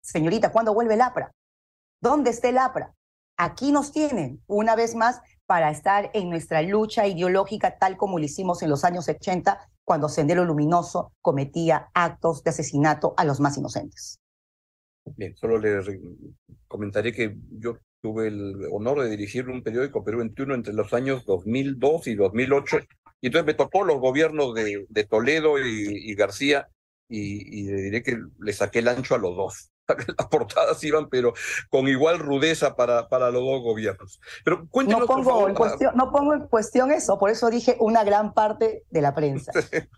señorita, 0.01 0.51
¿cuándo 0.51 0.73
vuelve 0.73 0.93
el 0.93 1.01
APRA? 1.01 1.31
¿Dónde 2.01 2.29
está 2.29 2.47
el 2.47 2.57
APRA? 2.57 2.93
Aquí 3.35 3.71
nos 3.71 3.91
tienen, 3.91 4.41
una 4.47 4.75
vez 4.75 4.95
más, 4.95 5.19
para 5.45 5.71
estar 5.71 6.09
en 6.13 6.29
nuestra 6.29 6.61
lucha 6.61 7.05
ideológica 7.05 7.77
tal 7.77 7.97
como 7.97 8.17
lo 8.19 8.25
hicimos 8.25 8.61
en 8.61 8.69
los 8.69 8.83
años 8.83 9.07
80 9.07 9.59
cuando 9.87 10.09
Sendero 10.09 10.43
Luminoso 10.43 11.13
cometía 11.21 11.89
actos 11.93 12.43
de 12.43 12.49
asesinato 12.49 13.13
a 13.15 13.23
los 13.23 13.39
más 13.39 13.57
inocentes. 13.57 14.19
Bien, 15.15 15.33
solo 15.37 15.57
le 15.57 15.79
comentaré 16.67 17.13
que 17.13 17.37
yo 17.51 17.77
tuve 18.01 18.27
el 18.27 18.67
honor 18.73 18.99
de 19.01 19.09
dirigir 19.09 19.47
un 19.47 19.63
periódico 19.63 20.03
Perú 20.03 20.17
21 20.17 20.55
entre 20.55 20.73
los 20.73 20.93
años 20.93 21.23
2002 21.25 22.07
y 22.07 22.15
2008, 22.15 22.79
y 23.21 23.27
entonces 23.27 23.45
me 23.45 23.53
tocó 23.53 23.85
los 23.85 24.01
gobiernos 24.01 24.53
de, 24.53 24.85
de 24.89 25.05
Toledo 25.05 25.57
y, 25.57 26.11
y 26.11 26.15
García, 26.15 26.67
y, 27.07 27.61
y, 27.61 27.71
diré 27.71 28.03
que 28.03 28.19
le 28.39 28.51
saqué 28.51 28.79
el 28.79 28.89
ancho 28.89 29.15
a 29.15 29.19
los 29.19 29.37
dos. 29.37 29.71
Las 30.17 30.27
portadas 30.27 30.83
iban, 30.83 31.09
pero 31.09 31.33
con 31.69 31.87
igual 31.87 32.19
rudeza 32.19 32.75
para, 32.75 33.07
para 33.07 33.31
los 33.31 33.43
dos 33.43 33.61
gobiernos. 33.61 34.19
Pero 34.43 34.67
no 34.87 35.05
pongo, 35.05 35.47
en 35.47 35.55
cuestión, 35.55 35.95
no 35.95 36.11
pongo 36.11 36.33
en 36.33 36.47
cuestión 36.47 36.91
eso, 36.91 37.17
por 37.17 37.29
eso 37.29 37.49
dije 37.49 37.77
una 37.79 38.03
gran 38.03 38.33
parte 38.33 38.83
de 38.89 39.01
la 39.01 39.13
prensa. 39.15 39.51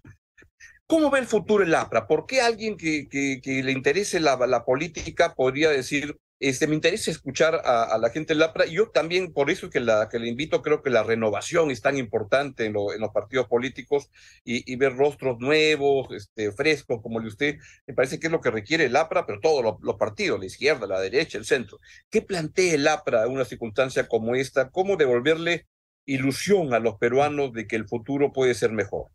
¿Cómo 0.88 1.12
ve 1.12 1.20
el 1.20 1.28
futuro 1.28 1.64
el 1.64 1.76
APRA? 1.76 2.08
¿Por 2.08 2.26
qué 2.26 2.42
alguien 2.42 2.76
que, 2.76 3.08
que, 3.08 3.42
que 3.44 3.62
le 3.62 3.72
interese 3.72 4.20
la, 4.20 4.36
la 4.48 4.66
política 4.66 5.36
podría 5.36 5.70
decir, 5.70 6.20
este, 6.40 6.68
me 6.68 6.76
interesa 6.76 7.12
escuchar 7.12 7.62
a, 7.66 7.98
la 7.98 8.10
gente 8.12 8.34
del 8.34 8.44
APRA. 8.44 8.66
Yo 8.66 8.90
también, 8.92 9.34
por 9.34 9.50
eso 9.50 9.70
que, 9.70 9.82
la, 9.82 10.08
que 10.10 10.20
le 10.20 10.30
invito, 10.30 10.62
creo 10.62 10.82
que 10.82 10.90
la 10.90 11.04
renovación 11.04 11.70
es 11.70 11.82
tan 11.82 11.98
importante 11.98 12.66
en, 12.66 12.74
lo, 12.74 12.94
en 12.94 13.02
los 13.02 13.12
partidos 13.12 13.48
políticos 13.48 14.10
y, 14.46 14.76
ver 14.78 14.96
rostros 14.96 15.40
nuevos, 15.40 16.08
este, 16.12 16.54
frescos, 16.54 17.02
como 17.02 17.20
de 17.20 17.28
usted, 17.28 17.58
me 17.86 17.94
parece 17.94 18.20
que 18.20 18.28
es 18.28 18.32
lo 18.32 18.40
que 18.40 18.52
requiere 18.52 18.86
el 18.86 18.96
APRA, 18.96 19.26
pero 19.26 19.42
todos 19.42 19.62
los, 19.64 19.76
los, 19.82 19.98
partidos, 19.98 20.40
la 20.40 20.46
izquierda, 20.46 20.88
la 20.88 21.02
derecha, 21.02 21.38
el 21.38 21.46
centro. 21.46 21.78
¿Qué 22.10 22.22
plantea 22.22 22.76
el 22.76 22.88
APRA 22.88 23.26
en 23.26 23.32
una 23.32 23.44
circunstancia 23.44 24.08
como 24.08 24.36
esta? 24.36 24.70
¿Cómo 24.70 24.96
devolverle 24.96 25.68
ilusión 26.06 26.74
a 26.74 26.80
los 26.80 26.98
peruanos 26.98 27.52
de 27.52 27.68
que 27.68 27.76
el 27.76 27.88
futuro 27.88 28.32
puede 28.32 28.54
ser 28.54 28.72
mejor? 28.72 29.08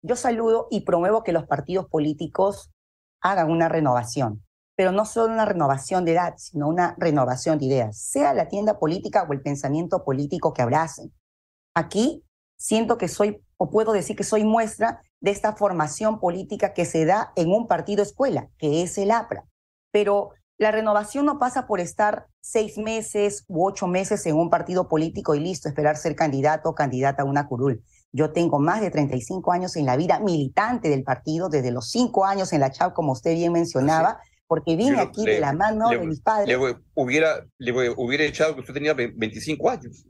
Yo 0.00 0.14
saludo 0.14 0.68
y 0.70 0.82
promuevo 0.84 1.24
que 1.24 1.32
los 1.32 1.46
partidos 1.46 1.88
políticos 1.88 2.70
hagan 3.20 3.50
una 3.50 3.68
renovación 3.68 4.44
pero 4.76 4.92
no 4.92 5.04
solo 5.04 5.32
una 5.32 5.44
renovación 5.44 6.04
de 6.04 6.12
edad, 6.12 6.34
sino 6.36 6.68
una 6.68 6.94
renovación 6.98 7.58
de 7.58 7.66
ideas, 7.66 7.98
sea 7.98 8.34
la 8.34 8.48
tienda 8.48 8.78
política 8.78 9.26
o 9.28 9.32
el 9.32 9.42
pensamiento 9.42 10.04
político 10.04 10.52
que 10.52 10.62
abracen. 10.62 11.12
Aquí 11.74 12.24
siento 12.56 12.98
que 12.98 13.08
soy, 13.08 13.42
o 13.56 13.70
puedo 13.70 13.92
decir 13.92 14.16
que 14.16 14.24
soy 14.24 14.44
muestra 14.44 15.00
de 15.20 15.30
esta 15.30 15.54
formación 15.54 16.20
política 16.20 16.72
que 16.74 16.84
se 16.84 17.04
da 17.04 17.32
en 17.36 17.50
un 17.50 17.66
partido 17.66 18.02
escuela, 18.02 18.48
que 18.58 18.82
es 18.82 18.98
el 18.98 19.10
APRA. 19.10 19.44
Pero 19.90 20.30
la 20.58 20.70
renovación 20.70 21.26
no 21.26 21.38
pasa 21.38 21.66
por 21.66 21.80
estar 21.80 22.26
seis 22.40 22.78
meses 22.78 23.44
u 23.48 23.66
ocho 23.66 23.86
meses 23.86 24.24
en 24.26 24.36
un 24.36 24.48
partido 24.48 24.88
político 24.88 25.34
y 25.34 25.40
listo, 25.40 25.68
esperar 25.68 25.96
ser 25.96 26.14
candidato 26.14 26.68
o 26.68 26.74
candidata 26.74 27.22
a 27.22 27.24
una 27.24 27.48
curul. 27.48 27.82
Yo 28.12 28.32
tengo 28.32 28.58
más 28.58 28.80
de 28.80 28.90
35 28.90 29.50
años 29.52 29.74
en 29.76 29.86
la 29.86 29.96
vida 29.96 30.20
militante 30.20 30.88
del 30.88 31.02
partido, 31.02 31.48
desde 31.48 31.72
los 31.72 31.90
cinco 31.90 32.26
años 32.26 32.52
en 32.52 32.60
la 32.60 32.70
CHAP, 32.70 32.92
como 32.92 33.12
usted 33.12 33.34
bien 33.34 33.52
mencionaba, 33.52 34.20
porque 34.52 34.76
vine 34.76 35.00
aquí 35.00 35.24
le, 35.24 35.36
de 35.36 35.40
la 35.40 35.54
mano 35.54 35.90
le, 35.90 35.98
de 35.98 36.06
mis 36.06 36.20
padres. 36.20 36.46
Le 36.46 36.76
hubiera, 36.94 37.42
le 37.56 37.72
hubiera 37.96 38.22
echado 38.22 38.52
que 38.52 38.60
usted 38.60 38.74
tenía 38.74 38.92
25 38.92 39.70
años. 39.70 40.04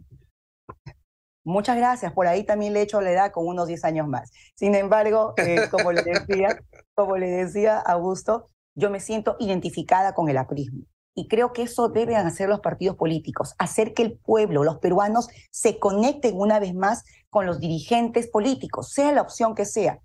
Muchas 1.45 1.77
gracias. 1.77 2.13
Por 2.13 2.27
ahí 2.27 2.43
también 2.43 2.73
le 2.73 2.81
he 2.81 2.83
hecho 2.83 3.01
la 3.01 3.13
edad 3.13 3.31
con 3.31 3.47
unos 3.47 3.69
10 3.69 3.85
años 3.85 4.09
más. 4.09 4.33
Sin 4.57 4.75
embargo, 4.75 5.35
eh, 5.37 5.69
como 5.71 5.93
le 5.93 6.03
decía, 6.03 6.61
como 6.95 7.19
le 7.19 7.29
decía 7.29 7.79
Augusto, 7.79 8.49
yo 8.75 8.91
me 8.91 8.99
siento 8.99 9.37
identificada 9.39 10.13
con 10.13 10.29
el 10.29 10.37
aprismo. 10.37 10.87
Y 11.15 11.29
creo 11.29 11.53
que 11.53 11.63
eso 11.63 11.89
deben 11.89 12.17
hacer 12.17 12.49
los 12.49 12.59
partidos 12.59 12.97
políticos, 12.97 13.55
hacer 13.59 13.95
que 13.95 14.03
el 14.03 14.19
pueblo, 14.19 14.65
los 14.65 14.79
peruanos, 14.79 15.29
se 15.53 15.79
conecten 15.79 16.37
una 16.37 16.59
vez 16.59 16.75
más 16.75 17.05
con 17.31 17.47
los 17.47 17.61
dirigentes 17.61 18.27
políticos, 18.27 18.91
sea 18.91 19.13
la 19.13 19.23
opción 19.23 19.55
que 19.55 19.67
sea. 19.67 20.01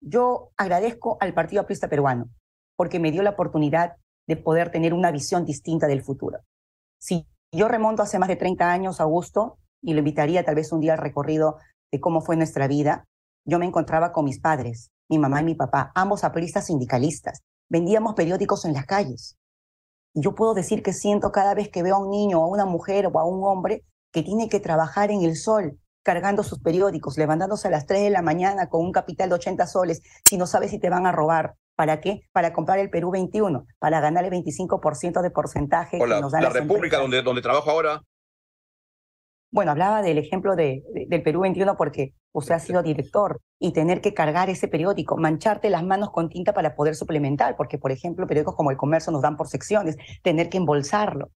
Yo 0.00 0.52
agradezco 0.56 1.16
al 1.18 1.34
Partido 1.34 1.62
Aprista 1.62 1.88
Peruano 1.88 2.30
porque 2.80 2.98
me 2.98 3.12
dio 3.12 3.22
la 3.22 3.32
oportunidad 3.32 3.96
de 4.26 4.38
poder 4.38 4.70
tener 4.70 4.94
una 4.94 5.10
visión 5.10 5.44
distinta 5.44 5.86
del 5.86 6.02
futuro. 6.02 6.38
Si 6.98 7.26
yo 7.52 7.68
remonto 7.68 8.02
hace 8.02 8.18
más 8.18 8.30
de 8.30 8.36
30 8.36 8.72
años, 8.72 9.02
Augusto, 9.02 9.58
y 9.82 9.92
lo 9.92 9.98
invitaría 9.98 10.46
tal 10.46 10.54
vez 10.54 10.72
un 10.72 10.80
día 10.80 10.94
al 10.94 10.98
recorrido 10.98 11.58
de 11.92 12.00
cómo 12.00 12.22
fue 12.22 12.36
nuestra 12.36 12.68
vida, 12.68 13.04
yo 13.44 13.58
me 13.58 13.66
encontraba 13.66 14.12
con 14.12 14.24
mis 14.24 14.40
padres, 14.40 14.92
mi 15.10 15.18
mamá 15.18 15.42
y 15.42 15.44
mi 15.44 15.54
papá, 15.54 15.92
ambos 15.94 16.24
apristas 16.24 16.68
sindicalistas. 16.68 17.42
Vendíamos 17.68 18.14
periódicos 18.14 18.64
en 18.64 18.72
las 18.72 18.86
calles. 18.86 19.36
Y 20.14 20.22
yo 20.22 20.34
puedo 20.34 20.54
decir 20.54 20.82
que 20.82 20.94
siento 20.94 21.32
cada 21.32 21.52
vez 21.52 21.68
que 21.68 21.82
veo 21.82 21.96
a 21.96 21.98
un 21.98 22.08
niño, 22.08 22.40
o 22.40 22.44
a 22.44 22.48
una 22.48 22.64
mujer 22.64 23.10
o 23.12 23.18
a 23.18 23.26
un 23.26 23.44
hombre 23.44 23.84
que 24.10 24.22
tiene 24.22 24.48
que 24.48 24.58
trabajar 24.58 25.10
en 25.10 25.20
el 25.20 25.36
sol, 25.36 25.78
cargando 26.02 26.42
sus 26.42 26.60
periódicos, 26.60 27.18
levantándose 27.18 27.68
a 27.68 27.72
las 27.72 27.84
3 27.84 28.04
de 28.04 28.10
la 28.10 28.22
mañana 28.22 28.70
con 28.70 28.80
un 28.80 28.92
capital 28.92 29.28
de 29.28 29.34
80 29.34 29.66
soles, 29.66 30.00
si 30.24 30.38
no 30.38 30.46
sabes 30.46 30.70
si 30.70 30.78
te 30.78 30.88
van 30.88 31.04
a 31.04 31.12
robar. 31.12 31.56
¿Para 31.80 31.98
qué? 32.02 32.20
Para 32.32 32.52
comprar 32.52 32.78
el 32.78 32.90
Perú 32.90 33.10
21, 33.10 33.66
para 33.78 34.00
ganar 34.00 34.22
el 34.26 34.30
25% 34.30 35.22
de 35.22 35.30
porcentaje 35.30 35.98
que 35.98 36.06
nos 36.20 36.30
dan 36.32 36.42
la 36.42 36.48
las 36.50 36.52
República 36.52 36.96
empresas. 36.98 37.00
donde, 37.00 37.22
donde 37.22 37.40
trabajo 37.40 37.70
ahora. 37.70 38.02
Bueno, 39.50 39.70
hablaba 39.70 40.02
del 40.02 40.18
ejemplo 40.18 40.56
de, 40.56 40.84
de- 40.92 41.06
del 41.08 41.22
Perú 41.22 41.40
21 41.40 41.78
porque 41.78 42.12
usted 42.34 42.54
ha 42.54 42.58
sido 42.58 42.82
director 42.82 43.40
y 43.58 43.72
tener 43.72 44.02
que 44.02 44.12
cargar 44.12 44.50
ese 44.50 44.68
periódico, 44.68 45.16
mancharte 45.16 45.70
las 45.70 45.82
manos 45.82 46.10
con 46.10 46.28
tinta 46.28 46.52
para 46.52 46.74
poder 46.74 46.94
suplementar, 46.96 47.56
porque 47.56 47.78
por 47.78 47.92
ejemplo 47.92 48.26
periódicos 48.26 48.56
como 48.56 48.70
El 48.70 48.76
Comercio 48.76 49.10
nos 49.10 49.22
dan 49.22 49.38
por 49.38 49.48
secciones, 49.48 49.96
tener 50.22 50.50
que 50.50 50.58
embolsarlo, 50.58 51.30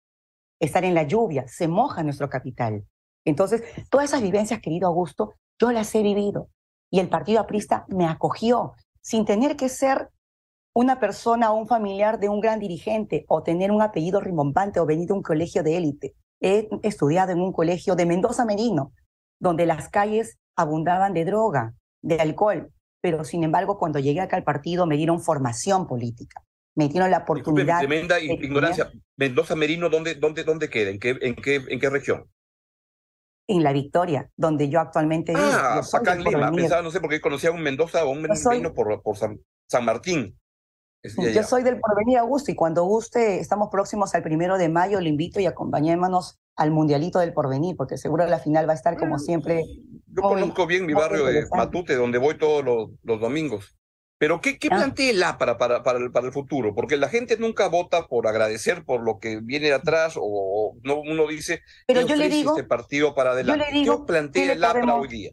estar 0.59 0.85
en 0.87 0.94
la 0.94 1.03
lluvia, 1.03 1.44
se 1.48 1.68
moja 1.68 2.03
nuestro 2.03 2.31
capital. 2.31 2.87
Entonces, 3.26 3.62
todas 3.90 4.09
esas 4.09 4.22
vivencias, 4.22 4.59
querido 4.62 4.88
Augusto, 4.88 5.35
yo 5.61 5.70
las 5.70 5.94
he 5.94 6.03
vivido 6.03 6.48
y 6.90 6.98
el 7.00 7.11
Partido 7.11 7.40
Aprista 7.40 7.85
me 7.88 8.07
acogió 8.07 8.72
sin 9.03 9.26
tener 9.26 9.57
que 9.57 9.68
ser 9.68 10.09
una 10.81 10.99
persona 10.99 11.53
o 11.53 11.57
un 11.57 11.69
familiar 11.69 12.19
de 12.19 12.31
un 12.31 12.40
gran 12.40 12.59
dirigente 12.59 13.27
o 13.29 13.43
tener 13.43 13.71
un 13.71 13.83
apellido 13.83 14.19
rimbombante 14.19 14.81
o 14.81 14.87
venir 14.87 15.09
de 15.09 15.12
un 15.12 15.23
colegio 15.23 15.62
de 15.62 15.77
élite. 15.77 16.14
He 16.40 16.71
estudiado 16.83 17.33
en 17.33 17.40
un 17.40 17.53
colegio 17.53 17.95
de 17.97 18.07
Mendoza 18.07 18.47
Merino, 18.47 18.95
donde 19.38 19.66
las 19.66 19.90
calles 19.90 20.38
abundaban 20.57 21.12
de 21.12 21.27
droga, 21.27 21.75
de 22.03 22.19
alcohol, 22.19 22.73
pero 23.03 23.25
sin 23.25 23.45
embargo 23.45 23.79
cuando 23.79 23.99
llegué 23.99 24.23
acá 24.23 24.37
al 24.37 24.45
partido 24.45 24.87
me 24.87 24.97
dieron 24.97 25.21
formación 25.21 25.87
política, 25.87 26.43
me 26.75 26.88
dieron 26.88 27.11
la 27.11 27.19
Disculpe, 27.19 27.43
oportunidad 27.43 27.79
tremenda 27.81 28.14
de 28.16 28.25
ignorancia. 28.25 28.90
Mendoza 29.19 29.55
Merino, 29.57 29.90
¿dónde, 29.90 30.14
dónde, 30.14 30.45
dónde 30.45 30.71
queda? 30.71 30.88
¿En 30.90 30.99
qué, 30.99 31.19
en, 31.21 31.35
qué, 31.35 31.57
¿En 31.57 31.79
qué 31.79 31.90
región? 31.90 32.25
en 33.49 33.64
La 33.64 33.73
Victoria, 33.73 34.31
donde 34.37 34.69
yo 34.69 34.79
actualmente 34.79 35.33
vivo. 35.33 35.45
Ah, 35.45 35.75
Yo 35.77 35.83
soy 35.83 36.01
acá 36.01 36.12
en 36.12 36.23
Lima. 36.23 36.53
Pensaba, 36.53 36.83
no 36.83 36.93
sé 36.93 37.01
por 37.01 37.11
qué 37.11 37.21
conocía 37.21 37.51
a 37.51 37.53
un 37.53 37.62
Mendoza 37.62 38.05
o 38.05 38.11
un 38.11 38.23
Merino 38.23 38.73
por, 38.73 39.03
por 39.03 39.16
San, 39.16 39.40
San 39.69 39.85
Martín. 39.85 40.39
Es 41.03 41.17
de 41.17 41.33
Yo 41.33 41.43
soy 41.43 41.63
del 41.63 41.81
porvenir, 41.81 42.19
Augusto, 42.19 42.51
y 42.51 42.55
cuando 42.55 42.85
guste, 42.85 43.41
estamos 43.41 43.69
próximos 43.71 44.15
al 44.15 44.23
primero 44.23 44.59
de 44.59 44.69
mayo, 44.69 45.01
le 45.01 45.09
invito 45.09 45.41
y 45.41 45.47
acompañémonos 45.47 46.39
al 46.57 46.71
Mundialito 46.73 47.19
del 47.21 47.33
Porvenir, 47.33 47.75
porque 47.77 47.97
seguro 47.97 48.27
la 48.27 48.39
final 48.39 48.69
va 48.69 48.73
a 48.73 48.77
estar 48.77 48.99
como 48.99 49.19
siempre. 49.19 49.65
Yo 50.09 50.23
muy- 50.23 50.41
conozco 50.43 50.67
bien 50.67 50.85
mi 50.85 50.93
barrio 50.93 51.25
de. 51.25 51.47
Matute, 51.57 51.95
donde 51.95 52.19
voy 52.19 52.37
todos 52.37 52.63
los, 52.65 52.91
los 53.03 53.19
domingos. 53.21 53.77
Pero 54.19 54.43
¿qué, 54.43 54.59
qué 54.59 54.69
Ah. 54.71 54.77
plantea 54.77 55.11
el 55.13 55.23
A 55.23 55.39
para, 55.39 55.57
para, 55.57 55.83
para, 55.83 55.99
el, 55.99 56.13
para 56.13 56.27
el 56.27 56.33
futuro? 56.35 56.75
Porque 56.75 56.99
la 56.99 57.09
gente 57.09 57.39
nunca 57.39 57.69
vota 57.69 58.07
por 58.07 58.27
agradecer 58.27 58.85
por 58.85 59.01
lo 59.03 59.19
que 59.19 59.41
viene 59.41 59.73
atrás 59.73 60.19
o, 60.19 60.23
o 60.23 60.77
no, 60.83 61.01
uno 61.01 61.27
dice, 61.27 61.63
Pero 61.87 62.03
¿qué 62.03 62.09
yo 62.09 62.17
le 62.17 62.29
digo, 62.29 62.51
este 62.55 62.69
partido 62.69 63.15
para 63.15 63.31
adelante? 63.31 63.65
le 63.65 63.73
digo, 63.73 64.01
¿Qué 64.05 64.07
plantea 64.13 64.45
¿qué 64.49 64.53
el 64.53 64.63
A 64.65 64.67
para 64.67 64.81
podemos- 64.81 65.01
hoy 65.01 65.09
día? 65.09 65.31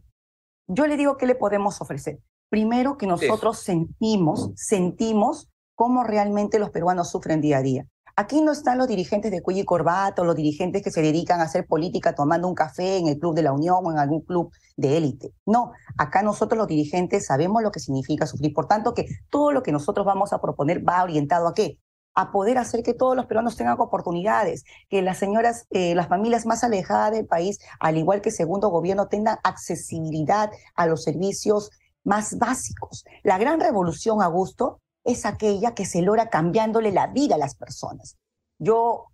yo 0.69 0.87
le 0.87 0.95
digo, 0.95 1.17
¿qué 1.17 1.25
le 1.25 1.35
podemos 1.35 1.81
ofrecer? 1.81 2.19
Primero 2.49 2.97
que 2.97 3.07
nosotros 3.07 3.59
sentimos, 3.59 4.51
sentimos 4.55 5.49
cómo 5.77 6.03
realmente 6.03 6.57
los 6.57 6.71
peruanos 6.71 7.11
sufren 7.11 7.39
día 7.39 7.59
a 7.59 7.61
día. 7.61 7.85
Aquí 8.15 8.41
no 8.41 8.51
están 8.51 8.79
los 8.79 8.87
dirigentes 8.87 9.29
de 9.29 9.43
cuello 9.43 9.61
y 9.61 9.65
corbata 9.65 10.23
o 10.23 10.25
los 10.25 10.35
dirigentes 10.35 10.81
que 10.81 10.89
se 10.89 11.03
dedican 11.03 11.39
a 11.39 11.43
hacer 11.43 11.67
política 11.67 12.15
tomando 12.15 12.47
un 12.47 12.55
café 12.55 12.97
en 12.97 13.07
el 13.07 13.19
Club 13.19 13.35
de 13.35 13.43
la 13.43 13.53
Unión 13.53 13.85
o 13.85 13.91
en 13.91 13.99
algún 13.99 14.21
club 14.21 14.51
de 14.75 14.97
élite. 14.97 15.33
No, 15.45 15.73
acá 15.95 16.23
nosotros 16.23 16.57
los 16.57 16.67
dirigentes 16.67 17.27
sabemos 17.27 17.61
lo 17.61 17.69
que 17.69 17.79
significa 17.79 18.25
sufrir. 18.25 18.55
Por 18.55 18.65
tanto, 18.65 18.95
que 18.95 19.05
todo 19.29 19.51
lo 19.51 19.61
que 19.61 19.71
nosotros 19.71 20.03
vamos 20.03 20.33
a 20.33 20.41
proponer 20.41 20.81
va 20.83 21.03
orientado 21.03 21.47
a 21.47 21.53
qué? 21.53 21.77
A 22.15 22.31
poder 22.31 22.57
hacer 22.57 22.81
que 22.81 22.95
todos 22.95 23.15
los 23.15 23.27
peruanos 23.27 23.55
tengan 23.55 23.79
oportunidades, 23.79 24.63
que 24.89 25.03
las 25.03 25.19
señoras, 25.19 25.67
eh, 25.69 25.93
las 25.93 26.07
familias 26.07 26.47
más 26.47 26.63
alejadas 26.63 27.11
del 27.11 27.27
país, 27.27 27.59
al 27.79 27.97
igual 27.97 28.21
que 28.21 28.31
segundo 28.31 28.69
gobierno, 28.69 29.09
tengan 29.09 29.37
accesibilidad 29.43 30.49
a 30.73 30.87
los 30.87 31.03
servicios 31.03 31.69
más 32.03 32.39
básicos. 32.39 33.05
La 33.21 33.37
gran 33.37 33.59
revolución, 33.59 34.23
Augusto, 34.23 34.81
es 35.07 35.25
aquella 35.25 35.73
que 35.73 35.85
se 35.85 36.01
logra 36.01 36.29
cambiándole 36.29 36.91
la 36.91 37.07
vida 37.07 37.35
a 37.35 37.39
las 37.39 37.55
personas. 37.55 38.17
Yo 38.59 39.07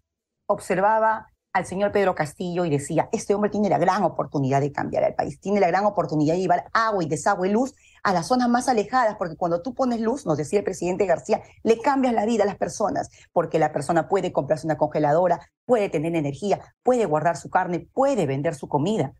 observaba 0.48 1.28
al 1.54 1.68
señor 1.68 1.92
Pedro 1.92 2.16
Castillo 2.16 2.66
y 2.66 2.72
decía, 2.72 3.10
este 3.12 3.36
hombre 3.36 3.52
tiene 3.52 3.70
la 3.70 3.78
gran 3.78 4.04
oportunidad 4.04 4.60
de 4.60 4.72
cambiar 4.72 5.04
el 5.04 5.14
país, 5.14 5.40
tiene 5.40 5.60
la 5.60 5.68
gran 5.68 5.86
oportunidad 5.86 6.34
de 6.34 6.42
llevar 6.42 6.66
agua 6.74 7.04
y 7.04 7.08
desagüe, 7.08 7.50
luz 7.50 7.76
a 8.02 8.12
las 8.12 8.28
zonas 8.28 8.50
más 8.50 8.68
alejadas, 8.68 9.16
porque 9.18 9.38
cuando 9.38 9.62
tú 9.62 9.76
pones 9.76 10.02
luz, 10.02 10.26
nos 10.26 10.36
decía 10.36 10.60
el 10.60 10.66
presidente 10.66 11.06
García, 11.06 11.44
le 11.62 11.80
cambias 11.80 12.14
la 12.14 12.26
vida 12.26 12.44
a 12.44 12.48
las 12.48 12.58
personas, 12.58 13.10
porque 13.32 13.60
la 13.60 13.72
persona 13.72 14.10
puede 14.10 14.34
comprarse 14.34 14.66
una 14.66 14.78
congeladora, 14.78 15.52
puede 15.66 15.90
tener 15.90 16.16
energía, 16.16 16.60
puede 16.82 17.06
guardar 17.06 17.38
su 17.38 17.52
carne, 17.52 17.88
puede 17.94 18.26
vender 18.26 18.56
su 18.56 18.68
comida, 18.68 19.14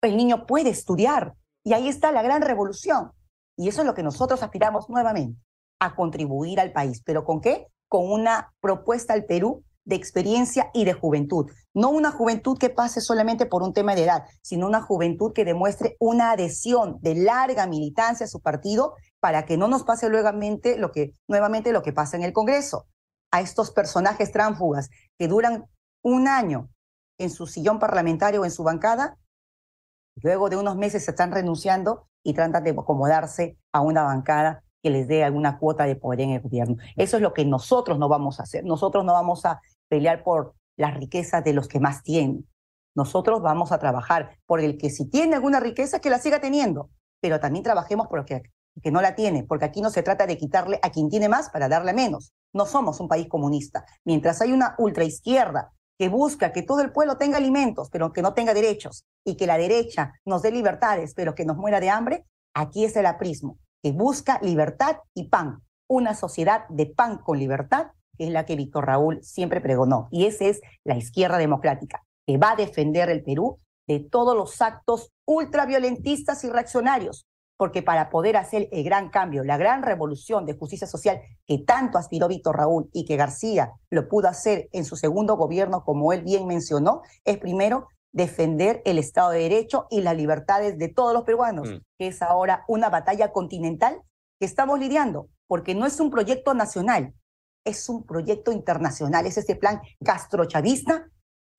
el 0.00 0.16
niño 0.16 0.46
puede 0.46 0.70
estudiar, 0.70 1.34
y 1.64 1.72
ahí 1.72 1.88
está 1.88 2.12
la 2.12 2.22
gran 2.22 2.40
revolución. 2.40 3.10
Y 3.56 3.68
eso 3.68 3.82
es 3.82 3.86
lo 3.86 3.94
que 3.94 4.04
nosotros 4.04 4.42
aspiramos 4.44 4.88
nuevamente, 4.88 5.38
a 5.80 5.96
contribuir 5.96 6.60
al 6.60 6.72
país. 6.72 7.02
¿Pero 7.04 7.24
con 7.24 7.40
qué? 7.40 7.66
Con 7.88 8.10
una 8.10 8.52
propuesta 8.60 9.14
al 9.14 9.24
Perú 9.24 9.64
de 9.84 9.96
experiencia 9.96 10.70
y 10.72 10.84
de 10.84 10.92
juventud. 10.92 11.50
No 11.74 11.90
una 11.90 12.12
juventud 12.12 12.58
que 12.58 12.70
pase 12.70 13.00
solamente 13.00 13.46
por 13.46 13.62
un 13.62 13.72
tema 13.72 13.94
de 13.94 14.04
edad, 14.04 14.24
sino 14.42 14.66
una 14.66 14.82
juventud 14.82 15.32
que 15.32 15.44
demuestre 15.44 15.96
una 15.98 16.32
adhesión 16.32 16.98
de 17.00 17.16
larga 17.16 17.66
militancia 17.66 18.26
a 18.26 18.28
su 18.28 18.40
partido 18.40 18.94
para 19.18 19.46
que 19.46 19.56
no 19.56 19.68
nos 19.68 19.82
pase 19.84 20.08
nuevamente 20.08 20.76
lo 20.78 20.92
que, 20.92 21.12
nuevamente 21.28 21.72
lo 21.72 21.82
que 21.82 21.92
pasa 21.92 22.16
en 22.16 22.22
el 22.22 22.32
Congreso. 22.32 22.86
A 23.32 23.40
estos 23.40 23.70
personajes 23.70 24.32
tránfugas 24.32 24.90
que 25.18 25.28
duran 25.28 25.66
un 26.02 26.28
año 26.28 26.68
en 27.18 27.30
su 27.30 27.46
sillón 27.46 27.78
parlamentario 27.78 28.42
o 28.42 28.44
en 28.44 28.50
su 28.50 28.62
bancada, 28.62 29.18
luego 30.22 30.48
de 30.48 30.56
unos 30.56 30.76
meses 30.76 31.04
se 31.04 31.12
están 31.12 31.32
renunciando 31.32 32.08
y 32.22 32.34
tratan 32.34 32.64
de 32.64 32.70
acomodarse 32.70 33.56
a 33.72 33.80
una 33.80 34.02
bancada 34.02 34.62
que 34.82 34.90
les 34.90 35.08
dé 35.08 35.24
alguna 35.24 35.58
cuota 35.58 35.84
de 35.84 35.96
poder 35.96 36.22
en 36.22 36.30
el 36.30 36.40
gobierno. 36.40 36.76
Eso 36.96 37.16
es 37.16 37.22
lo 37.22 37.34
que 37.34 37.44
nosotros 37.44 37.98
no 37.98 38.08
vamos 38.08 38.40
a 38.40 38.44
hacer. 38.44 38.64
Nosotros 38.64 39.04
no 39.04 39.12
vamos 39.12 39.44
a 39.44 39.60
pelear 39.88 40.22
por 40.22 40.54
las 40.76 40.94
riquezas 40.94 41.44
de 41.44 41.52
los 41.52 41.68
que 41.68 41.80
más 41.80 42.02
tienen. 42.02 42.46
Nosotros 42.94 43.42
vamos 43.42 43.72
a 43.72 43.78
trabajar 43.78 44.38
por 44.46 44.60
el 44.60 44.78
que 44.78 44.90
si 44.90 45.08
tiene 45.08 45.36
alguna 45.36 45.60
riqueza, 45.60 46.00
que 46.00 46.10
la 46.10 46.18
siga 46.18 46.40
teniendo, 46.40 46.90
pero 47.20 47.38
también 47.38 47.62
trabajemos 47.62 48.08
por 48.08 48.20
el 48.20 48.24
que, 48.24 48.42
que 48.82 48.90
no 48.90 49.00
la 49.00 49.14
tiene, 49.14 49.44
porque 49.44 49.66
aquí 49.66 49.80
no 49.80 49.90
se 49.90 50.02
trata 50.02 50.26
de 50.26 50.36
quitarle 50.36 50.80
a 50.82 50.90
quien 50.90 51.08
tiene 51.08 51.28
más 51.28 51.50
para 51.50 51.68
darle 51.68 51.92
menos. 51.92 52.32
No 52.52 52.66
somos 52.66 52.98
un 53.00 53.08
país 53.08 53.28
comunista. 53.28 53.84
Mientras 54.04 54.40
hay 54.40 54.52
una 54.52 54.74
ultraizquierda 54.78 55.72
que 55.98 56.08
busca 56.08 56.52
que 56.52 56.62
todo 56.62 56.80
el 56.80 56.92
pueblo 56.92 57.18
tenga 57.18 57.36
alimentos, 57.36 57.90
pero 57.90 58.12
que 58.12 58.22
no 58.22 58.32
tenga 58.32 58.54
derechos, 58.54 59.04
y 59.22 59.36
que 59.36 59.46
la 59.46 59.58
derecha 59.58 60.14
nos 60.24 60.40
dé 60.40 60.50
libertades, 60.50 61.12
pero 61.14 61.34
que 61.34 61.44
nos 61.44 61.58
muera 61.58 61.78
de 61.78 61.90
hambre, 61.90 62.24
aquí 62.54 62.86
es 62.86 62.96
el 62.96 63.04
aprismo, 63.04 63.58
que 63.82 63.92
busca 63.92 64.38
libertad 64.42 64.98
y 65.14 65.28
pan, 65.28 65.62
una 65.88 66.14
sociedad 66.14 66.68
de 66.68 66.86
pan 66.86 67.18
con 67.18 67.38
libertad, 67.38 67.88
que 68.16 68.26
es 68.26 68.30
la 68.30 68.44
que 68.44 68.56
Víctor 68.56 68.86
Raúl 68.86 69.22
siempre 69.22 69.60
pregonó. 69.60 70.08
Y 70.10 70.26
esa 70.26 70.44
es 70.44 70.60
la 70.84 70.96
izquierda 70.96 71.38
democrática, 71.38 72.04
que 72.26 72.38
va 72.38 72.52
a 72.52 72.56
defender 72.56 73.08
el 73.10 73.24
Perú 73.24 73.58
de 73.88 74.00
todos 74.00 74.36
los 74.36 74.60
actos 74.62 75.10
ultraviolentistas 75.26 76.44
y 76.44 76.50
reaccionarios, 76.50 77.26
porque 77.56 77.82
para 77.82 78.08
poder 78.08 78.36
hacer 78.36 78.68
el 78.72 78.84
gran 78.84 79.10
cambio, 79.10 79.42
la 79.42 79.56
gran 79.56 79.82
revolución 79.82 80.46
de 80.46 80.56
justicia 80.56 80.86
social 80.86 81.20
que 81.46 81.58
tanto 81.58 81.98
aspiró 81.98 82.28
Víctor 82.28 82.56
Raúl 82.56 82.88
y 82.92 83.04
que 83.04 83.16
García 83.16 83.72
lo 83.90 84.08
pudo 84.08 84.28
hacer 84.28 84.68
en 84.72 84.84
su 84.84 84.96
segundo 84.96 85.36
gobierno, 85.36 85.82
como 85.84 86.12
él 86.12 86.22
bien 86.22 86.46
mencionó, 86.46 87.02
es 87.24 87.38
primero 87.38 87.88
defender 88.12 88.82
el 88.84 88.98
Estado 88.98 89.30
de 89.30 89.40
Derecho 89.40 89.86
y 89.90 90.00
las 90.00 90.16
libertades 90.16 90.78
de 90.78 90.88
todos 90.88 91.12
los 91.12 91.22
peruanos, 91.22 91.68
Mm. 91.68 91.78
que 91.98 92.06
es 92.08 92.22
ahora 92.22 92.64
una 92.68 92.88
batalla 92.88 93.32
continental 93.32 94.02
que 94.40 94.46
estamos 94.46 94.78
lidiando, 94.78 95.28
porque 95.46 95.74
no 95.74 95.86
es 95.86 96.00
un 96.00 96.10
proyecto 96.10 96.54
nacional, 96.54 97.14
es 97.64 97.88
un 97.88 98.04
proyecto 98.04 98.52
internacional, 98.52 99.26
es 99.26 99.36
este 99.36 99.54
plan 99.54 99.80
castrochavista 100.02 101.08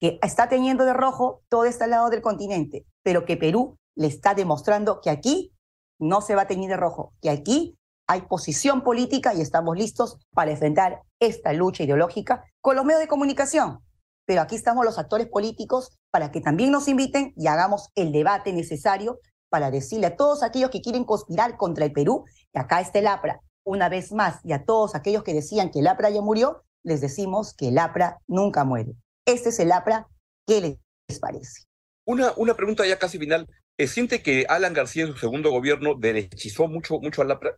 que 0.00 0.18
está 0.22 0.48
teniendo 0.48 0.84
de 0.84 0.92
rojo 0.92 1.42
todo 1.48 1.64
este 1.64 1.86
lado 1.86 2.10
del 2.10 2.22
continente, 2.22 2.84
pero 3.04 3.24
que 3.24 3.36
Perú 3.36 3.78
le 3.96 4.08
está 4.08 4.34
demostrando 4.34 5.00
que 5.00 5.10
aquí 5.10 5.52
no 6.00 6.20
se 6.20 6.34
va 6.34 6.42
a 6.42 6.46
teñir 6.48 6.68
de 6.68 6.76
rojo, 6.76 7.14
que 7.22 7.30
aquí 7.30 7.76
hay 8.08 8.22
posición 8.22 8.82
política 8.82 9.32
y 9.32 9.40
estamos 9.40 9.76
listos 9.76 10.18
para 10.34 10.50
enfrentar 10.50 11.02
esta 11.20 11.52
lucha 11.52 11.84
ideológica 11.84 12.44
con 12.60 12.74
los 12.74 12.84
medios 12.84 13.00
de 13.00 13.08
comunicación. 13.08 13.78
Pero 14.26 14.40
aquí 14.42 14.56
estamos 14.56 14.84
los 14.84 14.98
actores 14.98 15.28
políticos 15.28 15.96
para 16.12 16.30
que 16.30 16.40
también 16.40 16.70
nos 16.70 16.86
inviten 16.86 17.32
y 17.36 17.48
hagamos 17.48 17.88
el 17.96 18.12
debate 18.12 18.52
necesario 18.52 19.18
para 19.48 19.70
decirle 19.70 20.06
a 20.06 20.16
todos 20.16 20.42
aquellos 20.42 20.70
que 20.70 20.82
quieren 20.82 21.04
conspirar 21.04 21.56
contra 21.56 21.84
el 21.84 21.92
Perú 21.92 22.24
que 22.52 22.60
acá 22.60 22.80
está 22.80 23.00
el 23.00 23.08
APRA. 23.08 23.40
Una 23.64 23.88
vez 23.88 24.12
más, 24.12 24.40
y 24.44 24.52
a 24.52 24.64
todos 24.64 24.94
aquellos 24.94 25.24
que 25.24 25.34
decían 25.34 25.70
que 25.70 25.80
el 25.80 25.86
APRA 25.86 26.10
ya 26.10 26.20
murió, 26.20 26.62
les 26.84 27.00
decimos 27.00 27.54
que 27.54 27.68
el 27.68 27.78
APRA 27.78 28.18
nunca 28.26 28.64
muere. 28.64 28.92
Este 29.26 29.48
es 29.48 29.58
el 29.58 29.72
APRA. 29.72 30.06
¿Qué 30.46 30.60
les 30.60 31.20
parece? 31.20 31.64
Una, 32.04 32.32
una 32.36 32.54
pregunta 32.54 32.86
ya 32.86 32.98
casi 32.98 33.18
final. 33.18 33.48
¿Siente 33.78 34.22
que 34.22 34.46
Alan 34.48 34.74
García 34.74 35.04
en 35.04 35.12
su 35.12 35.18
segundo 35.18 35.50
gobierno 35.50 35.94
derechizó 35.98 36.68
mucho, 36.68 36.98
mucho 37.00 37.22
al 37.22 37.30
APRA? 37.30 37.56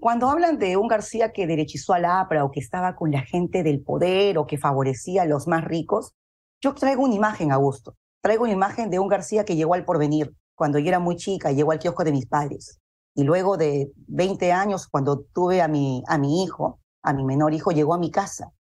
Cuando 0.00 0.28
hablan 0.28 0.58
de 0.58 0.76
un 0.76 0.86
García 0.86 1.32
que 1.32 1.46
derechizó 1.46 1.92
a 1.92 1.98
la 1.98 2.20
APRA 2.20 2.44
o 2.44 2.50
que 2.52 2.60
estaba 2.60 2.94
con 2.94 3.10
la 3.10 3.22
gente 3.22 3.62
del 3.62 3.82
poder 3.82 4.38
o 4.38 4.46
que 4.46 4.56
favorecía 4.56 5.22
a 5.22 5.26
los 5.26 5.48
más 5.48 5.64
ricos, 5.64 6.12
yo 6.60 6.74
traigo 6.74 7.02
una 7.02 7.14
imagen, 7.14 7.50
Augusto. 7.50 7.96
Traigo 8.22 8.44
una 8.44 8.52
imagen 8.52 8.90
de 8.90 8.98
un 8.98 9.08
García 9.08 9.44
que 9.44 9.56
llegó 9.56 9.74
al 9.74 9.84
porvenir 9.84 10.32
cuando 10.54 10.78
yo 10.78 10.88
era 10.88 10.98
muy 10.98 11.16
chica, 11.16 11.52
llegó 11.52 11.72
al 11.72 11.78
kiosco 11.78 12.04
de 12.04 12.12
mis 12.12 12.26
padres. 12.26 12.80
Y 13.14 13.24
luego 13.24 13.56
de 13.56 13.92
20 14.06 14.52
años, 14.52 14.86
cuando 14.86 15.20
tuve 15.34 15.62
a 15.62 15.68
mi, 15.68 16.02
a 16.06 16.18
mi 16.18 16.44
hijo, 16.44 16.80
a 17.02 17.12
mi 17.12 17.24
menor 17.24 17.54
hijo, 17.54 17.72
llegó 17.72 17.94
a 17.94 17.98
mi 17.98 18.10
casa 18.10 18.52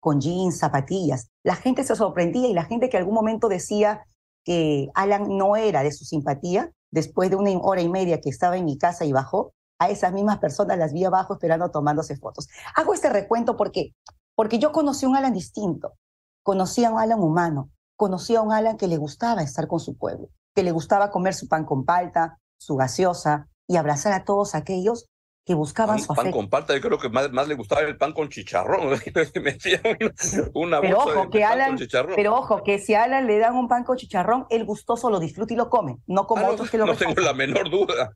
con 0.00 0.20
jeans, 0.20 0.58
zapatillas. 0.58 1.28
La 1.42 1.56
gente 1.56 1.84
se 1.84 1.96
sorprendía 1.96 2.48
y 2.48 2.54
la 2.54 2.64
gente 2.64 2.88
que 2.88 2.96
algún 2.96 3.14
momento 3.14 3.48
decía 3.48 4.04
que 4.44 4.88
Alan 4.94 5.36
no 5.36 5.56
era 5.56 5.82
de 5.82 5.92
su 5.92 6.04
simpatía, 6.04 6.70
después 6.90 7.28
de 7.30 7.36
una 7.36 7.50
hora 7.58 7.82
y 7.82 7.88
media 7.88 8.20
que 8.20 8.30
estaba 8.30 8.56
en 8.56 8.64
mi 8.64 8.78
casa 8.78 9.04
y 9.04 9.12
bajó, 9.12 9.52
a 9.78 9.88
esas 9.88 10.12
mismas 10.12 10.38
personas 10.38 10.78
las 10.78 10.92
vi 10.92 11.04
abajo 11.04 11.34
esperando 11.34 11.70
tomándose 11.70 12.16
fotos. 12.16 12.48
Hago 12.74 12.94
este 12.94 13.08
recuento 13.08 13.56
porque, 13.56 13.94
porque 14.34 14.58
yo 14.58 14.72
conocí 14.72 15.06
a 15.06 15.08
un 15.08 15.16
Alan 15.16 15.32
distinto, 15.32 15.94
conocí 16.42 16.84
a 16.84 16.90
un 16.90 16.98
Alan 16.98 17.20
humano, 17.20 17.70
conocí 17.96 18.34
a 18.36 18.42
un 18.42 18.52
Alan 18.52 18.76
que 18.76 18.88
le 18.88 18.96
gustaba 18.96 19.42
estar 19.42 19.68
con 19.68 19.80
su 19.80 19.96
pueblo, 19.96 20.28
que 20.54 20.62
le 20.62 20.72
gustaba 20.72 21.10
comer 21.10 21.34
su 21.34 21.48
pan 21.48 21.64
con 21.64 21.84
palta, 21.84 22.38
su 22.58 22.76
gaseosa 22.76 23.48
y 23.66 23.76
abrazar 23.76 24.12
a 24.12 24.24
todos 24.24 24.54
aquellos 24.54 25.08
que 25.48 25.54
buscaban 25.54 25.96
pan, 25.96 26.04
su 26.04 26.14
pan 26.14 26.30
con 26.30 26.50
palta, 26.50 26.74
yo 26.74 26.80
creo 26.82 26.98
que 26.98 27.08
más, 27.08 27.32
más, 27.32 27.48
le 27.48 27.54
gustaba 27.54 27.80
el 27.80 27.96
pan 27.96 28.12
con 28.12 28.28
chicharrón. 28.28 28.90
una 30.52 30.80
pero 30.82 30.98
ojo, 30.98 31.22
de 31.22 31.30
que 31.30 31.40
pan 31.40 31.52
Alan, 31.52 31.68
con 31.68 31.78
chicharrón. 31.78 32.12
pero 32.16 32.36
ojo, 32.36 32.62
que 32.62 32.78
si 32.78 32.92
a 32.92 33.04
Alan 33.04 33.26
le 33.26 33.38
dan 33.38 33.56
un 33.56 33.66
pan 33.66 33.82
con 33.82 33.96
chicharrón, 33.96 34.46
él 34.50 34.66
gustoso 34.66 35.08
lo 35.08 35.18
disfruta 35.18 35.54
y 35.54 35.56
lo 35.56 35.70
come, 35.70 35.96
no 36.06 36.26
como 36.26 36.42
Ah, 36.42 36.48
no, 36.48 36.52
otros 36.52 36.70
que 36.70 36.76
lo 36.76 36.84
no 36.84 36.94
tengo 36.94 37.18
la 37.22 37.32
menor 37.32 37.70
duda. 37.70 38.12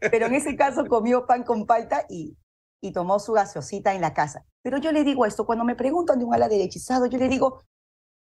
Pero 0.00 0.26
en 0.26 0.34
ese 0.34 0.56
caso 0.56 0.84
comió 0.86 1.26
pan 1.26 1.44
con 1.44 1.64
palta 1.64 2.06
y, 2.08 2.36
y 2.80 2.92
tomó 2.92 3.20
su 3.20 3.34
gaseosita 3.34 3.94
en 3.94 4.00
la 4.00 4.12
casa. 4.12 4.44
Pero 4.60 4.78
yo 4.78 4.90
le 4.90 5.04
digo 5.04 5.26
esto, 5.26 5.46
cuando 5.46 5.64
me 5.64 5.76
preguntan 5.76 6.18
de 6.18 6.24
un 6.24 6.34
ala 6.34 6.48
derechizado, 6.48 7.06
yo 7.06 7.18
le 7.18 7.28
digo, 7.28 7.62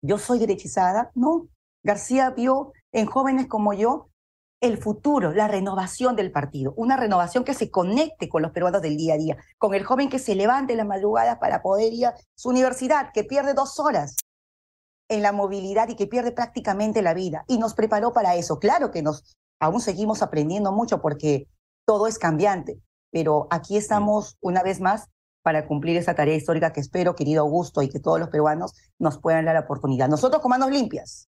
¿yo 0.03 0.19
soy 0.19 0.41
derechizada? 0.41 1.13
No. 1.15 1.47
García 1.85 2.31
vio 2.31 2.73
en 2.91 3.07
jóvenes 3.07 3.47
como 3.47 3.75
yo 3.75 4.09
el 4.61 4.79
futuro, 4.79 5.33
la 5.33 5.49
renovación 5.49 6.17
del 6.17 6.33
partido, 6.33 6.75
una 6.77 6.97
renovación 6.97 7.45
que 7.45 7.55
se 7.55 7.71
conecte 7.71 8.29
con 8.29 8.43
los 8.43 8.51
peruanos 8.51 8.83
del 8.83 8.97
día 8.97 9.15
a 9.15 9.19
día, 9.19 9.37
con 9.57 9.75
el 9.75 9.85
joven 9.85 10.09
que 10.09 10.19
se 10.19 10.35
levante 10.35 10.73
en 10.73 10.79
las 10.79 10.87
madrugadas 10.87 11.39
para 11.39 11.63
poder 11.63 11.93
ir 11.93 12.07
a 12.07 12.15
su 12.35 12.49
universidad, 12.49 13.13
que 13.13 13.25
pierde 13.25 13.55
dos 13.55 13.79
horas 13.79 14.17
en 15.09 15.23
la 15.23 15.33
movilidad 15.33 15.89
y 15.89 15.97
que 15.97 16.07
pierde 16.07 16.33
prácticamente 16.33 17.03
la 17.03 17.15
vida. 17.15 17.45
Y 17.47 17.59
nos 17.59 17.75
preparó 17.75 18.13
para 18.13 18.35
eso. 18.35 18.59
Claro 18.59 18.91
que 18.91 19.03
nos 19.03 19.37
aún 19.61 19.81
seguimos 19.81 20.23
aprendiendo 20.23 20.73
mucho 20.73 21.01
porque 21.01 21.47
todo 21.87 22.07
es 22.07 22.19
cambiante, 22.19 22.81
pero 23.11 23.47
aquí 23.51 23.77
estamos 23.77 24.37
una 24.41 24.63
vez 24.63 24.81
más 24.81 25.09
para 25.43 25.67
cumplir 25.67 25.97
esa 25.97 26.15
tarea 26.15 26.35
histórica 26.35 26.73
que 26.73 26.81
espero, 26.81 27.15
querido 27.15 27.43
Augusto, 27.43 27.81
y 27.81 27.89
que 27.89 28.01
todos 28.01 28.21
los 28.21 28.29
peruanos 28.29 28.75
nos 28.99 29.19
puedan 29.19 29.47
dar 29.47 29.55
la 29.55 29.61
oportunidad. 29.61 30.09
Nosotros 30.09 30.43
con 30.43 30.51
manos 30.51 30.71
limpias, 30.71 31.29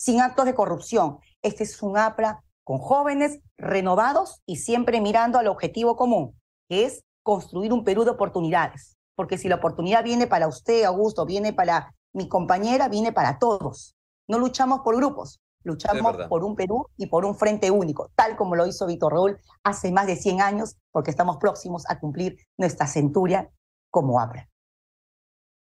sin 0.00 0.20
actos 0.20 0.44
de 0.44 0.54
corrupción. 0.54 1.18
Este 1.42 1.64
es 1.64 1.82
un 1.82 1.98
APRA 1.98 2.44
con 2.66 2.78
jóvenes 2.78 3.38
renovados 3.56 4.42
y 4.44 4.56
siempre 4.56 5.00
mirando 5.00 5.38
al 5.38 5.46
objetivo 5.46 5.94
común, 5.94 6.36
que 6.68 6.84
es 6.84 7.04
construir 7.22 7.72
un 7.72 7.84
Perú 7.84 8.02
de 8.02 8.10
oportunidades. 8.10 8.96
Porque 9.14 9.38
si 9.38 9.48
la 9.48 9.54
oportunidad 9.54 10.02
viene 10.02 10.26
para 10.26 10.48
usted, 10.48 10.82
Augusto, 10.82 11.24
viene 11.24 11.52
para 11.52 11.94
mi 12.12 12.28
compañera, 12.28 12.88
viene 12.88 13.12
para 13.12 13.38
todos. 13.38 13.94
No 14.26 14.40
luchamos 14.40 14.80
por 14.80 14.96
grupos, 14.96 15.40
luchamos 15.62 16.16
por 16.28 16.42
un 16.42 16.56
Perú 16.56 16.88
y 16.96 17.06
por 17.06 17.24
un 17.24 17.36
frente 17.36 17.70
único, 17.70 18.10
tal 18.16 18.36
como 18.36 18.56
lo 18.56 18.66
hizo 18.66 18.84
Víctor 18.84 19.12
Raúl 19.12 19.38
hace 19.62 19.92
más 19.92 20.08
de 20.08 20.16
100 20.16 20.40
años, 20.40 20.76
porque 20.90 21.12
estamos 21.12 21.36
próximos 21.36 21.84
a 21.88 22.00
cumplir 22.00 22.36
nuestra 22.58 22.88
centuria 22.88 23.48
como 23.92 24.18
APRA. 24.18 24.48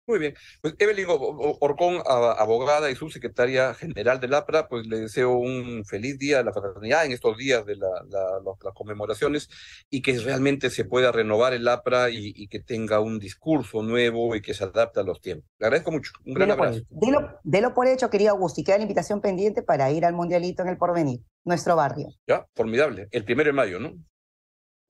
Muy 0.07 0.19
bien. 0.19 0.35
Pues 0.61 0.75
Evelyn 0.77 1.07
Orcón, 1.09 1.95
a- 2.05 2.33
abogada 2.33 2.91
y 2.91 2.95
subsecretaria 2.95 3.73
general 3.73 4.19
del 4.19 4.35
APRA, 4.35 4.67
pues 4.67 4.85
le 4.85 4.99
deseo 4.99 5.31
un 5.33 5.83
feliz 5.83 6.19
día 6.19 6.37
de 6.37 6.43
la 6.43 6.53
fraternidad 6.53 7.05
en 7.05 7.11
estos 7.11 7.35
días 7.37 7.65
de 7.65 7.75
la- 7.75 8.03
la- 8.07 8.39
las 8.63 8.73
conmemoraciones 8.75 9.49
y 9.89 10.03
que 10.03 10.19
realmente 10.19 10.69
se 10.69 10.85
pueda 10.85 11.11
renovar 11.11 11.53
el 11.53 11.67
APRA 11.67 12.11
y, 12.11 12.33
y 12.35 12.47
que 12.47 12.59
tenga 12.59 12.99
un 12.99 13.17
discurso 13.17 13.81
nuevo 13.81 14.35
y 14.35 14.41
que 14.41 14.53
se 14.53 14.63
adapte 14.65 14.99
a 14.99 15.03
los 15.03 15.21
tiempos. 15.21 15.49
Le 15.57 15.65
agradezco 15.65 15.91
mucho. 15.91 16.11
Un 16.23 16.35
gran 16.35 16.49
Delo 16.49 16.57
por, 16.57 16.67
abrazo. 16.67 16.85
Delo- 16.91 17.39
delo 17.43 17.73
por 17.73 17.87
hecho, 17.87 18.09
querido 18.11 18.31
Augusto, 18.31 18.61
y 18.61 18.63
queda 18.63 18.77
la 18.77 18.83
invitación 18.83 19.21
pendiente 19.21 19.63
para 19.63 19.89
ir 19.91 20.05
al 20.05 20.13
Mundialito 20.13 20.61
en 20.61 20.69
el 20.69 20.77
Porvenir, 20.77 21.21
nuestro 21.45 21.75
barrio. 21.75 22.09
Ya, 22.27 22.45
formidable. 22.55 23.07
El 23.09 23.25
primero 23.25 23.47
de 23.47 23.53
mayo, 23.53 23.79
¿no? 23.79 23.93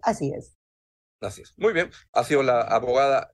Así 0.02 0.34
es. 0.38 0.58
Así 1.22 1.42
es. 1.42 1.54
Muy 1.58 1.72
bien. 1.72 1.90
Ha 2.12 2.24
sido 2.26 2.44
la 2.44 2.60
abogada 2.62 3.32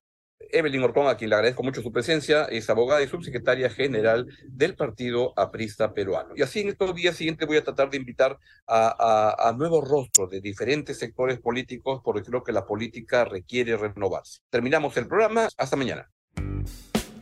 Evelyn 0.52 0.84
Orcón, 0.84 1.08
a 1.08 1.16
quien 1.18 1.30
le 1.30 1.36
agradezco 1.36 1.64
mucho 1.64 1.82
su 1.82 1.92
presencia, 1.92 2.46
es 2.46 2.70
abogada 2.70 3.02
y 3.04 3.08
subsecretaria 3.08 3.70
general 3.70 4.28
del 4.48 4.76
Partido 4.76 5.34
Aprista 5.38 5.94
Peruano. 5.94 6.34
Y 6.36 6.42
así 6.42 6.62
en 6.62 6.70
estos 6.70 6.96
días 6.96 7.16
siguientes 7.16 7.48
voy 7.48 7.58
a 7.58 7.64
tratar 7.64 7.90
de 7.90 7.98
invitar 7.98 8.38
a, 8.68 9.48
a- 9.48 9.54
nuevos 9.54 9.88
rostros 9.88 10.30
de 10.30 10.42
diferentes 10.42 10.98
sectores 11.00 11.40
políticos, 11.40 12.02
porque 12.04 12.24
creo 12.24 12.44
que 12.44 12.52
la 12.52 12.66
política 12.66 13.26
requiere 13.26 13.78
renovarse. 13.78 14.40
Terminamos 14.50 14.96
el 14.98 15.08
programa. 15.08 15.48
Hasta 15.58 15.76
mañana. 15.76 16.10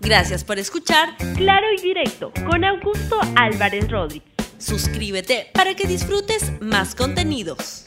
Gracias 0.02 0.44
por 0.44 0.58
escuchar 0.60 1.10
Claro 1.36 1.68
y 1.78 1.82
Directo 1.82 2.32
con 2.46 2.64
Augusto 2.64 3.20
Álvarez 3.36 3.90
Rodríguez. 3.92 4.30
Suscríbete 4.58 5.48
para 5.54 5.76
que 5.76 5.88
disfrutes 5.88 6.54
más 6.62 6.96
contenidos. 6.96 7.86